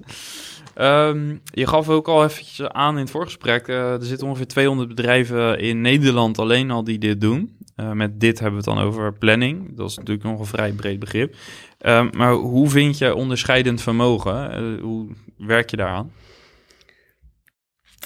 Ehm, 0.74 1.36
je 1.46 1.68
gaf 1.68 1.90
ook 1.90 2.08
al 2.08 2.24
eventjes 2.24 2.68
aan 2.68 2.94
in 2.94 3.02
het 3.02 3.10
voorgesprek, 3.12 3.68
eh, 3.68 3.92
er 3.94 4.06
zitten 4.06 4.28
ongeveer 4.28 4.48
200 4.48 4.88
bedrijven 4.90 5.60
in 5.60 5.82
Nederland 5.82 6.40
alleen 6.40 6.72
al 6.72 6.84
die 6.84 6.98
dit 6.98 7.22
doen. 7.22 7.58
Eh, 7.76 7.92
met 7.92 8.20
dit 8.20 8.40
hebben 8.40 8.64
we 8.64 8.70
het 8.70 8.78
dan 8.78 8.88
over 8.88 9.14
planning. 9.14 9.78
Dat 9.78 9.90
is 9.90 9.98
natuurlijk 9.98 10.26
nog 10.26 10.40
een 10.40 10.46
vrij 10.46 10.72
breed 10.72 11.00
begrip. 11.00 11.36
Ehm, 11.78 12.10
maar 12.18 12.34
hoe 12.34 12.70
vind 12.70 12.98
je 12.98 13.16
onderscheidend 13.16 13.82
vermogen? 13.82 14.52
Eh, 14.52 14.82
hoe 14.82 15.10
werk 15.38 15.70
je 15.70 15.78
daaraan? 15.78 16.12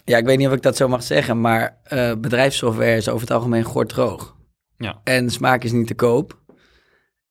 Ja, 0.05 0.17
ik 0.17 0.25
weet 0.25 0.37
niet 0.37 0.47
of 0.47 0.53
ik 0.53 0.61
dat 0.61 0.77
zo 0.77 0.87
mag 0.87 1.03
zeggen, 1.03 1.41
maar 1.41 1.77
eh, 1.83 2.11
bedrijfssoftware 2.17 2.95
is 2.95 3.09
over 3.09 3.21
het 3.21 3.31
algemeen 3.31 3.63
gordroog. 3.63 4.35
Ja. 4.77 5.01
En 5.03 5.29
smaak 5.29 5.63
is 5.63 5.71
niet 5.71 5.87
te 5.87 5.95
koop. 5.95 6.39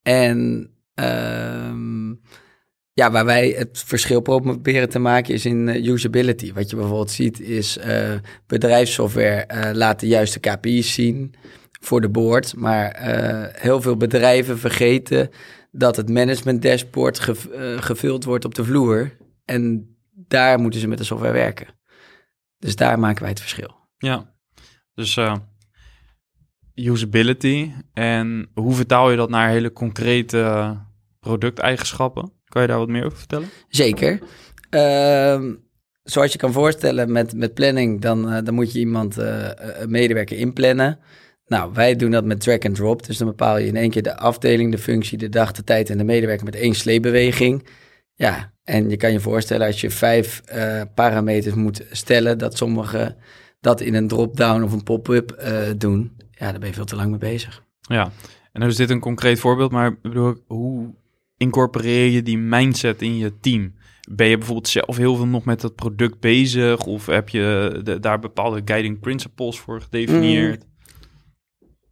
En 0.02 0.70
ehm, 0.94 2.08
ja, 2.92 3.10
waar 3.10 3.24
wij 3.24 3.48
het 3.48 3.82
verschil 3.86 4.20
proberen 4.20 4.88
te 4.88 4.98
maken 4.98 5.34
is 5.34 5.46
in 5.46 5.68
usability. 5.68 6.52
Wat 6.52 6.70
je 6.70 6.76
bijvoorbeeld 6.76 7.10
ziet 7.10 7.40
is 7.40 7.78
bedrijfssoftware 8.46 9.74
laat 9.74 10.00
de 10.00 10.06
juiste 10.06 10.40
KPI's 10.40 10.94
zien 10.94 11.34
voor 11.80 12.00
de 12.00 12.08
board. 12.08 12.56
Maar 12.56 12.90
eh, 12.90 13.62
heel 13.62 13.80
veel 13.80 13.96
bedrijven 13.96 14.58
vergeten 14.58 15.30
dat 15.70 15.96
het 15.96 16.08
management 16.08 16.62
dashboard 16.62 17.18
gev- 17.18 17.46
eh, 17.46 17.82
gevuld 17.82 18.24
wordt 18.24 18.44
op 18.44 18.54
de 18.54 18.64
vloer. 18.64 19.16
En 19.44 19.94
daar 20.14 20.58
moeten 20.58 20.80
ze 20.80 20.88
met 20.88 20.98
de 20.98 21.04
software 21.04 21.32
werken. 21.32 21.66
Dus 22.58 22.76
daar 22.76 22.98
maken 22.98 23.20
wij 23.20 23.30
het 23.30 23.40
verschil. 23.40 23.74
Ja, 23.98 24.34
dus 24.94 25.16
eh, 25.16 25.36
usability. 26.74 27.70
En 27.92 28.50
hoe 28.54 28.74
vertaal 28.74 29.10
je 29.10 29.16
dat 29.16 29.30
naar 29.30 29.48
hele 29.48 29.72
concrete 29.72 30.74
producteigenschappen? 31.20 32.32
Kan 32.44 32.62
je 32.62 32.68
daar 32.68 32.78
wat 32.78 32.88
meer 32.88 33.04
over 33.04 33.18
vertellen? 33.18 33.48
Zeker. 33.68 34.20
Ehm, 34.70 35.54
zoals 36.02 36.32
je 36.32 36.38
kan 36.38 36.52
voorstellen 36.52 37.12
met, 37.12 37.34
met 37.34 37.54
planning, 37.54 38.00
dan, 38.00 38.44
dan 38.44 38.54
moet 38.54 38.72
je 38.72 38.78
iemand, 38.78 39.16
een 39.16 39.90
medewerker 39.90 40.38
inplannen. 40.38 40.98
Nou, 41.46 41.70
wij 41.74 41.96
doen 41.96 42.10
dat 42.10 42.24
met 42.24 42.40
drag 42.40 42.58
and 42.58 42.74
drop. 42.74 43.06
Dus 43.06 43.16
dan 43.18 43.26
bepaal 43.26 43.58
je 43.58 43.66
in 43.66 43.76
één 43.76 43.90
keer 43.90 44.02
de 44.02 44.16
afdeling, 44.16 44.70
de 44.70 44.78
functie, 44.78 45.18
de 45.18 45.28
dag, 45.28 45.52
de 45.52 45.64
tijd 45.64 45.90
en 45.90 45.98
de 45.98 46.04
medewerker 46.04 46.44
met 46.44 46.54
één 46.54 46.74
sleepbeweging. 46.74 47.66
Ja, 48.14 48.52
en 48.64 48.90
je 48.90 48.96
kan 48.96 49.12
je 49.12 49.20
voorstellen 49.20 49.66
als 49.66 49.80
je 49.80 49.90
vijf 49.90 50.42
eh, 50.44 50.82
parameters 50.94 51.54
moet 51.54 51.84
stellen, 51.90 52.38
dat 52.38 52.56
sommigen 52.56 53.16
dat 53.60 53.80
in 53.80 53.94
een 53.94 54.08
drop-down 54.08 54.62
of 54.62 54.72
een 54.72 54.82
pop-up 54.82 55.30
eh, 55.30 55.58
doen. 55.76 56.12
Ja, 56.30 56.50
daar 56.50 56.58
ben 56.58 56.68
je 56.68 56.74
veel 56.74 56.84
te 56.84 56.96
lang 56.96 57.10
mee 57.10 57.18
bezig. 57.18 57.62
Ja, 57.80 58.10
en 58.52 58.60
dan 58.60 58.68
is 58.68 58.76
dit 58.76 58.90
een 58.90 59.00
concreet 59.00 59.38
voorbeeld, 59.38 59.70
maar 59.70 59.86
ik 59.88 60.02
bedoel, 60.02 60.34
hoe 60.46 60.94
incorporeer 61.36 62.10
je 62.10 62.22
die 62.22 62.38
mindset 62.38 63.02
in 63.02 63.16
je 63.16 63.32
team? 63.40 63.74
Ben 64.10 64.26
je 64.26 64.36
bijvoorbeeld 64.36 64.68
zelf 64.68 64.96
heel 64.96 65.16
veel 65.16 65.26
nog 65.26 65.44
met 65.44 65.60
dat 65.60 65.74
product 65.74 66.20
bezig? 66.20 66.84
Of 66.86 67.06
heb 67.06 67.28
je 67.28 67.80
de- 67.84 68.00
daar 68.00 68.18
bepaalde 68.18 68.62
guiding 68.64 69.00
principles 69.00 69.58
voor 69.58 69.80
gedefinieerd? 69.80 70.64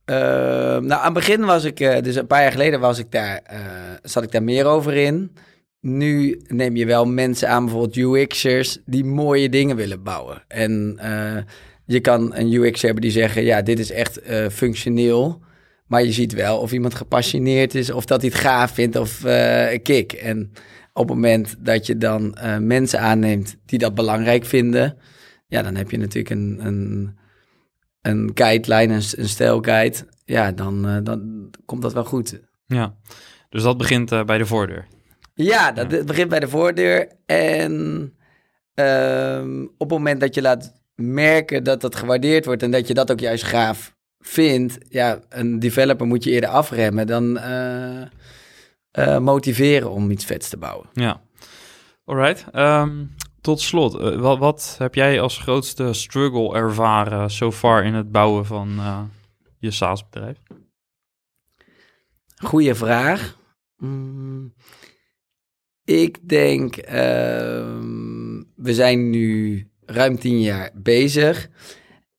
Ehm, 0.04 0.84
nou, 0.86 1.00
aan 1.00 1.04
het 1.04 1.12
begin 1.12 1.44
was 1.44 1.64
ik, 1.64 1.80
eh, 1.80 2.02
dus 2.02 2.16
een 2.16 2.26
paar 2.26 2.42
jaar 2.42 2.52
geleden 2.52 2.80
was 2.80 2.98
ik 2.98 3.10
daar, 3.10 3.40
eh, 3.44 3.60
zat 4.02 4.22
ik 4.22 4.32
daar 4.32 4.42
meer 4.42 4.66
over 4.66 4.94
in. 4.94 5.32
Nu 5.80 6.40
neem 6.46 6.76
je 6.76 6.86
wel 6.86 7.06
mensen 7.06 7.48
aan, 7.48 7.64
bijvoorbeeld 7.64 7.96
UX'ers, 7.96 8.78
die 8.84 9.04
mooie 9.04 9.48
dingen 9.48 9.76
willen 9.76 10.02
bouwen. 10.02 10.42
En 10.48 10.94
eh, 10.98 11.42
je 11.86 12.00
kan 12.00 12.34
een 12.34 12.52
UX 12.52 12.82
hebben 12.82 13.02
die 13.02 13.10
zeggen, 13.10 13.44
ja, 13.44 13.62
dit 13.62 13.78
is 13.78 13.90
echt 13.90 14.20
functioneel. 14.52 15.42
Maar 15.86 16.04
je 16.04 16.12
ziet 16.12 16.32
wel 16.32 16.58
of 16.58 16.72
iemand 16.72 16.94
gepassioneerd 16.94 17.74
is, 17.74 17.90
of 17.90 18.04
dat 18.04 18.20
hij 18.20 18.30
het 18.30 18.40
gaaf 18.40 18.70
vindt 18.70 18.96
of 18.96 19.20
een 19.24 19.82
kick. 19.82 20.12
En 20.12 20.52
op 20.92 21.08
het 21.08 21.16
moment 21.16 21.54
dat 21.58 21.86
je 21.86 21.98
dan 21.98 22.36
mensen 22.60 23.00
aanneemt 23.00 23.56
die 23.66 23.78
dat 23.78 23.94
belangrijk 23.94 24.44
vinden, 24.44 24.96
ja, 25.46 25.62
dan 25.62 25.74
heb 25.74 25.90
je 25.90 25.98
natuurlijk 25.98 26.30
een, 26.30 26.58
een, 26.62 27.16
een 28.06 28.30
guideline, 28.34 28.94
een, 28.94 29.02
een 29.16 29.28
stijlguide. 29.28 29.96
Ja, 30.24 30.52
dan, 30.52 30.88
eh, 30.88 30.96
dan 31.02 31.50
komt 31.64 31.82
dat 31.82 31.92
wel 31.92 32.04
goed. 32.04 32.40
Ja, 32.66 32.94
dus 33.48 33.62
dat 33.62 33.76
begint 33.76 34.12
eh, 34.12 34.24
bij 34.24 34.38
de 34.38 34.46
voordeur. 34.46 34.86
Ja, 35.34 35.72
dat 35.72 36.06
begint 36.06 36.28
bij 36.28 36.40
de 36.40 36.48
voordeur. 36.48 37.08
En 37.26 38.14
ehm, 38.74 39.62
op 39.62 39.78
het 39.78 39.88
moment 39.88 40.20
dat 40.20 40.34
je 40.34 40.42
laat 40.42 40.72
merken 40.94 41.64
dat 41.64 41.80
dat 41.80 41.96
gewaardeerd 41.96 42.44
wordt 42.44 42.62
en 42.62 42.70
dat 42.70 42.88
je 42.88 42.94
dat 42.94 43.10
ook 43.10 43.20
juist 43.20 43.44
gaaf 43.44 43.94
vindt, 44.18 44.78
ja, 44.88 45.20
een 45.28 45.58
developer 45.58 46.06
moet 46.06 46.24
je 46.24 46.30
eerder 46.30 46.50
afremmen 46.50 47.06
dan 47.06 47.38
eh, 47.38 49.18
motiveren 49.18 49.90
om 49.90 50.10
iets 50.10 50.24
vets 50.24 50.48
te 50.48 50.56
bouwen. 50.56 50.86
Ja, 50.92 51.20
alright. 52.04 52.44
Ehm, 52.52 53.04
tot 53.44 53.60
slot, 53.60 53.94
eh, 53.98 54.16
wat, 54.20 54.38
wat 54.38 54.74
heb 54.78 54.94
jij 54.94 55.20
als 55.20 55.38
grootste 55.38 55.92
struggle 55.92 56.54
ervaren 56.54 57.30
so 57.30 57.52
far 57.52 57.84
in 57.84 57.94
het 57.94 58.10
bouwen 58.12 58.46
van 58.46 58.78
eh, 58.78 59.02
je 59.58 59.70
SaaS-bedrijf? 59.70 60.36
Goeie 62.36 62.74
vraag. 62.74 63.38
Mm, 63.76 64.54
ik 65.84 66.28
denk, 66.28 66.76
ehm, 66.76 68.42
we 68.56 68.74
zijn 68.74 69.10
nu 69.10 69.68
ruim 69.86 70.18
tien 70.18 70.40
jaar 70.40 70.70
bezig. 70.74 71.48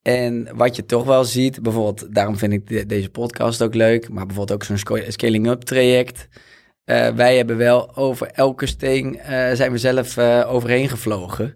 En 0.02 0.56
wat 0.56 0.76
je 0.76 0.86
toch 0.86 1.04
wel 1.06 1.24
ziet, 1.24 1.62
bijvoorbeeld, 1.62 2.16
daarom 2.16 2.38
vind 2.38 2.54
ik 2.54 2.68
de- 2.68 2.86
deze 2.86 3.10
podcast 3.10 3.62
ook 3.62 3.74
leuk, 3.74 4.10
maar 4.10 4.26
bijvoorbeeld 4.26 4.62
ook 4.62 4.78
zo'n 4.78 5.08
scaling-up 5.12 5.62
traject. 5.62 6.28
Uh, 6.86 7.08
wij 7.08 7.38
hebben 7.38 7.58
wel 7.58 7.96
over 7.96 8.28
elke 8.28 8.66
steen 8.66 9.16
uh, 9.16 9.24
zijn 9.54 9.72
we 9.72 9.78
zelf 9.78 10.18
uh, 10.18 10.54
overheen 10.54 10.90
gevlogen. 10.90 11.56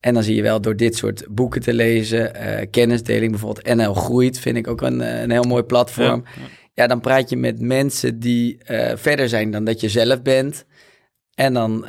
En 0.00 0.14
dan 0.14 0.22
zie 0.22 0.34
je 0.34 0.42
wel 0.42 0.60
door 0.60 0.76
dit 0.76 0.96
soort 0.96 1.26
boeken 1.30 1.60
te 1.60 1.74
lezen, 1.74 2.32
kennisdeling, 2.70 3.30
bijvoorbeeld 3.30 3.76
NL 3.76 3.94
Groeit, 3.94 4.38
vind 4.38 4.56
ik 4.56 4.68
ook 4.68 4.80
een, 4.80 5.22
een 5.22 5.30
heel 5.30 5.42
mooi 5.42 5.62
platform. 5.62 6.24
Ja, 6.24 6.42
ja. 6.42 6.48
ja, 6.74 6.86
dan 6.86 7.00
praat 7.00 7.30
je 7.30 7.36
met 7.36 7.60
mensen 7.60 8.18
die 8.18 8.58
verder 8.94 9.28
zijn 9.28 9.50
dan 9.50 9.64
dat 9.64 9.80
je 9.80 9.88
zelf 9.88 10.22
bent. 10.22 10.64
En 11.34 11.54
dan 11.54 11.86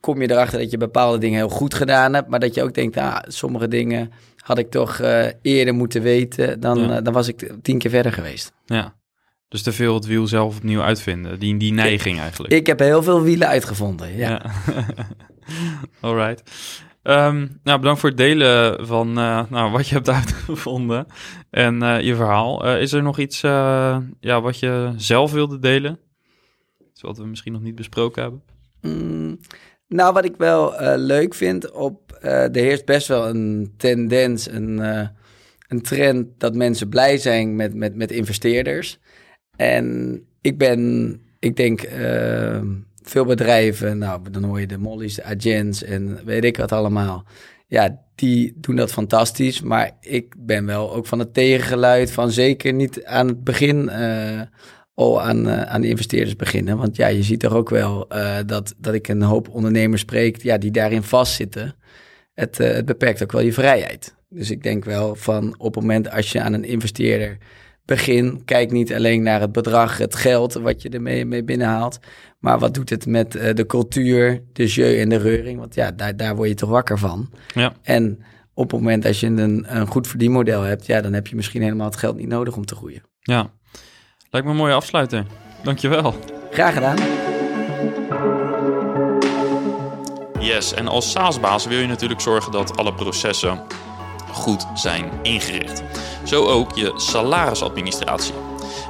kom 0.00 0.22
je 0.22 0.30
erachter 0.30 0.58
dat 0.58 0.70
je 0.70 0.76
bepaalde 0.76 1.18
dingen 1.18 1.38
heel 1.38 1.48
goed 1.48 1.74
gedaan 1.74 2.14
hebt, 2.14 2.28
maar 2.28 2.40
dat 2.40 2.54
je 2.54 2.62
ook 2.62 2.74
denkt, 2.74 2.96
ah, 2.96 3.18
sommige 3.26 3.68
dingen 3.68 4.12
had 4.36 4.58
ik 4.58 4.70
toch 4.70 5.00
eerder 5.42 5.74
moeten 5.74 6.02
weten, 6.02 6.60
dan, 6.60 7.04
dan 7.04 7.12
was 7.12 7.28
ik 7.28 7.52
tien 7.62 7.78
keer 7.78 7.90
verder 7.90 8.12
geweest. 8.12 8.52
Ja. 8.64 8.94
Dus 9.52 9.62
te 9.62 9.72
veel 9.72 9.94
het 9.94 10.06
wiel 10.06 10.26
zelf 10.26 10.56
opnieuw 10.56 10.82
uitvinden. 10.82 11.38
Die, 11.38 11.56
die 11.56 11.72
neiging 11.72 12.18
eigenlijk. 12.18 12.54
Ik 12.54 12.66
heb 12.66 12.78
heel 12.78 13.02
veel 13.02 13.22
wielen 13.22 13.48
uitgevonden, 13.48 14.16
ja. 14.16 14.28
ja. 14.28 14.84
Alright. 16.08 16.50
Um, 17.02 17.60
nou, 17.62 17.78
bedankt 17.78 18.00
voor 18.00 18.08
het 18.08 18.18
delen 18.18 18.86
van 18.86 19.08
uh, 19.08 19.42
nou, 19.50 19.70
wat 19.70 19.88
je 19.88 19.94
hebt 19.94 20.08
uitgevonden 20.20 21.06
en 21.50 21.82
uh, 21.82 22.00
je 22.00 22.14
verhaal. 22.14 22.66
Uh, 22.66 22.80
is 22.80 22.92
er 22.92 23.02
nog 23.02 23.18
iets 23.18 23.40
ja, 23.40 24.40
wat 24.40 24.58
je 24.58 24.92
zelf 24.96 25.32
wilde 25.32 25.58
delen? 25.58 25.98
Wat 27.00 27.18
we 27.18 27.26
misschien 27.26 27.52
nog 27.52 27.62
niet 27.62 27.74
besproken 27.74 28.22
hebben? 28.22 28.42
Mm, 28.80 29.38
nou, 29.88 30.12
wat 30.12 30.24
ik 30.24 30.34
wel 30.36 30.74
leuk 30.96 31.34
vind, 31.34 31.70
op, 31.70 32.18
er 32.20 32.50
heerst 32.52 32.84
best 32.84 33.08
wel 33.08 33.28
een 33.28 33.74
tendens, 33.76 34.50
een, 34.50 34.78
een 35.68 35.82
trend 35.82 36.26
dat 36.38 36.54
mensen 36.54 36.88
blij 36.88 37.18
zijn 37.18 37.56
met, 37.56 37.74
met, 37.74 37.94
met 37.94 38.10
investeerders. 38.10 39.00
En 39.56 40.20
ik 40.40 40.58
ben, 40.58 41.20
ik 41.38 41.56
denk, 41.56 41.82
uh, 41.82 42.62
veel 43.02 43.24
bedrijven, 43.24 43.98
nou, 43.98 44.30
dan 44.30 44.44
hoor 44.44 44.60
je 44.60 44.66
de 44.66 44.78
Molly's, 44.78 45.14
de 45.14 45.24
Agents 45.24 45.82
en 45.82 46.24
weet 46.24 46.44
ik 46.44 46.56
wat 46.56 46.72
allemaal. 46.72 47.24
Ja, 47.66 48.02
die 48.14 48.52
doen 48.56 48.76
dat 48.76 48.92
fantastisch, 48.92 49.60
maar 49.60 49.90
ik 50.00 50.34
ben 50.38 50.66
wel 50.66 50.94
ook 50.94 51.06
van 51.06 51.18
het 51.18 51.34
tegengeluid 51.34 52.12
van 52.12 52.30
zeker 52.30 52.72
niet 52.72 53.04
aan 53.04 53.28
het 53.28 53.44
begin 53.44 53.90
uh, 53.92 54.40
al 54.94 55.22
aan, 55.22 55.46
uh, 55.46 55.62
aan 55.62 55.80
de 55.80 55.88
investeerders 55.88 56.36
beginnen. 56.36 56.76
Want 56.76 56.96
ja, 56.96 57.06
je 57.06 57.22
ziet 57.22 57.40
toch 57.40 57.54
ook 57.54 57.70
wel 57.70 58.08
dat, 58.46 58.74
dat 58.78 58.94
ik 58.94 59.08
een 59.08 59.22
hoop 59.22 59.48
ondernemers 59.48 60.00
spreek 60.00 60.42
ja, 60.42 60.58
die 60.58 60.70
daarin 60.70 61.02
vastzitten. 61.02 61.74
Het, 62.34 62.58
het 62.58 62.84
beperkt 62.84 63.22
ook 63.22 63.32
wel 63.32 63.40
je 63.40 63.52
vrijheid. 63.52 64.14
Dus 64.28 64.50
ik 64.50 64.62
denk 64.62 64.84
wel 64.84 65.14
van 65.14 65.54
op 65.58 65.74
het 65.74 65.82
moment 65.82 66.10
als 66.10 66.32
je 66.32 66.40
aan 66.40 66.52
een 66.52 66.64
investeerder 66.64 67.38
begin. 67.84 68.42
Kijk 68.44 68.70
niet 68.70 68.94
alleen 68.94 69.22
naar 69.22 69.40
het 69.40 69.52
bedrag, 69.52 69.98
het 69.98 70.14
geld 70.14 70.52
wat 70.52 70.82
je 70.82 70.88
ermee 70.88 71.24
mee 71.24 71.44
binnenhaalt. 71.44 71.98
Maar 72.38 72.58
wat 72.58 72.74
doet 72.74 72.90
het 72.90 73.06
met 73.06 73.34
uh, 73.34 73.54
de 73.54 73.66
cultuur, 73.66 74.42
de 74.52 74.66
jeu 74.66 75.00
en 75.00 75.08
de 75.08 75.16
reuring? 75.16 75.58
Want 75.58 75.74
ja, 75.74 75.90
daar, 75.90 76.16
daar 76.16 76.36
word 76.36 76.48
je 76.48 76.54
toch 76.54 76.70
wakker 76.70 76.98
van. 76.98 77.30
Ja. 77.54 77.72
En 77.82 78.24
op 78.54 78.70
het 78.70 78.80
moment 78.80 79.06
als 79.06 79.20
je 79.20 79.26
een, 79.26 79.76
een 79.76 79.86
goed 79.86 80.06
verdienmodel 80.06 80.62
hebt, 80.62 80.86
ja, 80.86 81.00
dan 81.00 81.12
heb 81.12 81.26
je 81.26 81.36
misschien 81.36 81.62
helemaal 81.62 81.86
het 81.86 81.96
geld 81.96 82.16
niet 82.16 82.28
nodig 82.28 82.56
om 82.56 82.64
te 82.64 82.74
groeien. 82.74 83.02
Ja, 83.20 83.50
lijkt 84.30 84.46
me 84.46 84.52
een 84.52 84.58
mooie 84.58 84.74
afsluiter. 84.74 85.26
Dankjewel. 85.62 86.14
Graag 86.50 86.74
gedaan. 86.74 86.96
Yes, 90.40 90.74
en 90.74 90.88
als 90.88 91.10
SaaS-baas 91.10 91.66
wil 91.66 91.78
je 91.78 91.86
natuurlijk 91.86 92.20
zorgen 92.20 92.52
dat 92.52 92.76
alle 92.76 92.94
processen 92.94 93.62
goed 94.32 94.66
zijn 94.74 95.10
ingericht. 95.22 95.82
Zo 96.24 96.46
ook 96.46 96.76
je 96.76 96.92
salarisadministratie. 96.96 98.34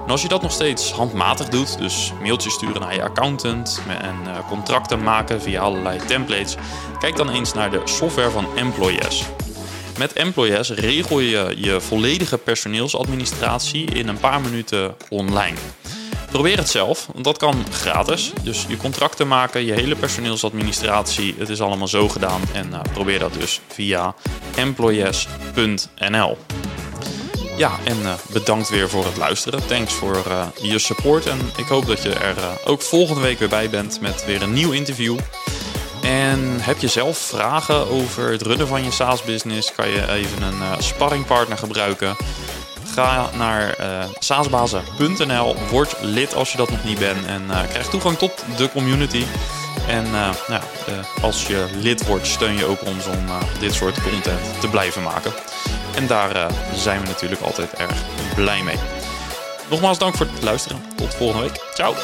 En 0.04 0.10
als 0.10 0.22
je 0.22 0.28
dat 0.28 0.42
nog 0.42 0.52
steeds 0.52 0.92
handmatig 0.92 1.48
doet, 1.48 1.78
dus 1.78 2.12
mailtjes 2.20 2.54
sturen 2.54 2.80
naar 2.80 2.94
je 2.94 3.02
accountant 3.02 3.82
en 3.88 4.16
uh, 4.26 4.48
contracten 4.48 5.02
maken 5.02 5.42
via 5.42 5.60
allerlei 5.60 5.98
templates, 6.06 6.56
kijk 6.98 7.16
dan 7.16 7.30
eens 7.30 7.52
naar 7.54 7.70
de 7.70 7.80
software 7.84 8.30
van 8.30 8.46
Employees. 8.56 9.24
Met 9.98 10.12
Employees 10.12 10.70
regel 10.70 11.20
je 11.20 11.54
je 11.56 11.80
volledige 11.80 12.38
personeelsadministratie 12.38 13.84
in 13.84 14.08
een 14.08 14.18
paar 14.18 14.40
minuten 14.40 14.94
online. 15.08 15.56
Probeer 16.32 16.56
het 16.56 16.68
zelf, 16.68 17.08
want 17.12 17.24
dat 17.24 17.38
kan 17.38 17.64
gratis. 17.70 18.32
Dus 18.42 18.64
je 18.68 18.76
contracten 18.76 19.28
maken, 19.28 19.64
je 19.64 19.72
hele 19.72 19.96
personeelsadministratie, 19.96 21.34
het 21.38 21.48
is 21.48 21.60
allemaal 21.60 21.88
zo 21.88 22.08
gedaan. 22.08 22.40
En 22.52 22.68
uh, 22.70 22.80
probeer 22.92 23.18
dat 23.18 23.34
dus 23.34 23.60
via 23.68 24.14
employees.nl. 24.54 26.38
Ja, 27.56 27.70
en 27.84 27.98
uh, 28.02 28.12
bedankt 28.32 28.68
weer 28.68 28.88
voor 28.88 29.04
het 29.04 29.16
luisteren. 29.16 29.66
Thanks 29.66 29.92
voor 29.92 30.22
uh, 30.28 30.46
je 30.62 30.78
support. 30.78 31.26
En 31.26 31.38
ik 31.56 31.66
hoop 31.66 31.86
dat 31.86 32.02
je 32.02 32.10
er 32.10 32.36
ook 32.64 32.82
volgende 32.82 33.20
week 33.20 33.38
weer 33.38 33.48
bij 33.48 33.70
bent 33.70 34.00
met 34.00 34.24
weer 34.24 34.42
een 34.42 34.52
nieuw 34.52 34.70
interview. 34.70 35.18
En 36.02 36.40
heb 36.60 36.78
je 36.78 36.88
zelf 36.88 37.18
vragen 37.18 37.88
over 37.88 38.30
het 38.30 38.42
runnen 38.42 38.68
van 38.68 38.84
je 38.84 38.90
SaaS-business? 38.90 39.72
Kan 39.72 39.88
je 39.88 40.12
even 40.12 40.42
een 40.42 40.82
sparringpartner 40.82 41.58
gebruiken? 41.58 42.16
Ga 42.94 43.30
naar 43.36 43.80
uh, 43.80 44.04
saasbazen.nl, 44.18 45.56
word 45.70 45.96
lid 46.00 46.34
als 46.34 46.50
je 46.50 46.56
dat 46.56 46.70
nog 46.70 46.84
niet 46.84 46.98
bent 46.98 47.26
en 47.26 47.42
uh, 47.42 47.60
krijg 47.68 47.88
toegang 47.88 48.18
tot 48.18 48.44
de 48.56 48.70
community. 48.70 49.24
En 49.88 50.10
nou, 50.10 50.62
als 51.22 51.46
je 51.46 51.66
lid 51.74 52.06
wordt, 52.06 52.26
steun 52.26 52.56
je 52.56 52.64
ook 52.64 52.84
ons 52.84 53.06
om 53.06 53.26
dit 53.60 53.74
soort 53.74 54.02
content 54.02 54.60
te 54.60 54.68
blijven 54.68 55.02
maken. 55.02 55.32
En 55.94 56.06
daar 56.06 56.50
zijn 56.74 57.00
we 57.00 57.06
natuurlijk 57.06 57.40
altijd 57.40 57.72
erg 57.72 57.96
blij 58.34 58.62
mee. 58.62 58.76
Nogmaals 59.70 59.98
dank 59.98 60.16
voor 60.16 60.26
het 60.32 60.42
luisteren. 60.42 60.82
Tot 60.96 61.14
volgende 61.14 61.42
week. 61.42 61.60
Ciao! 61.74 61.94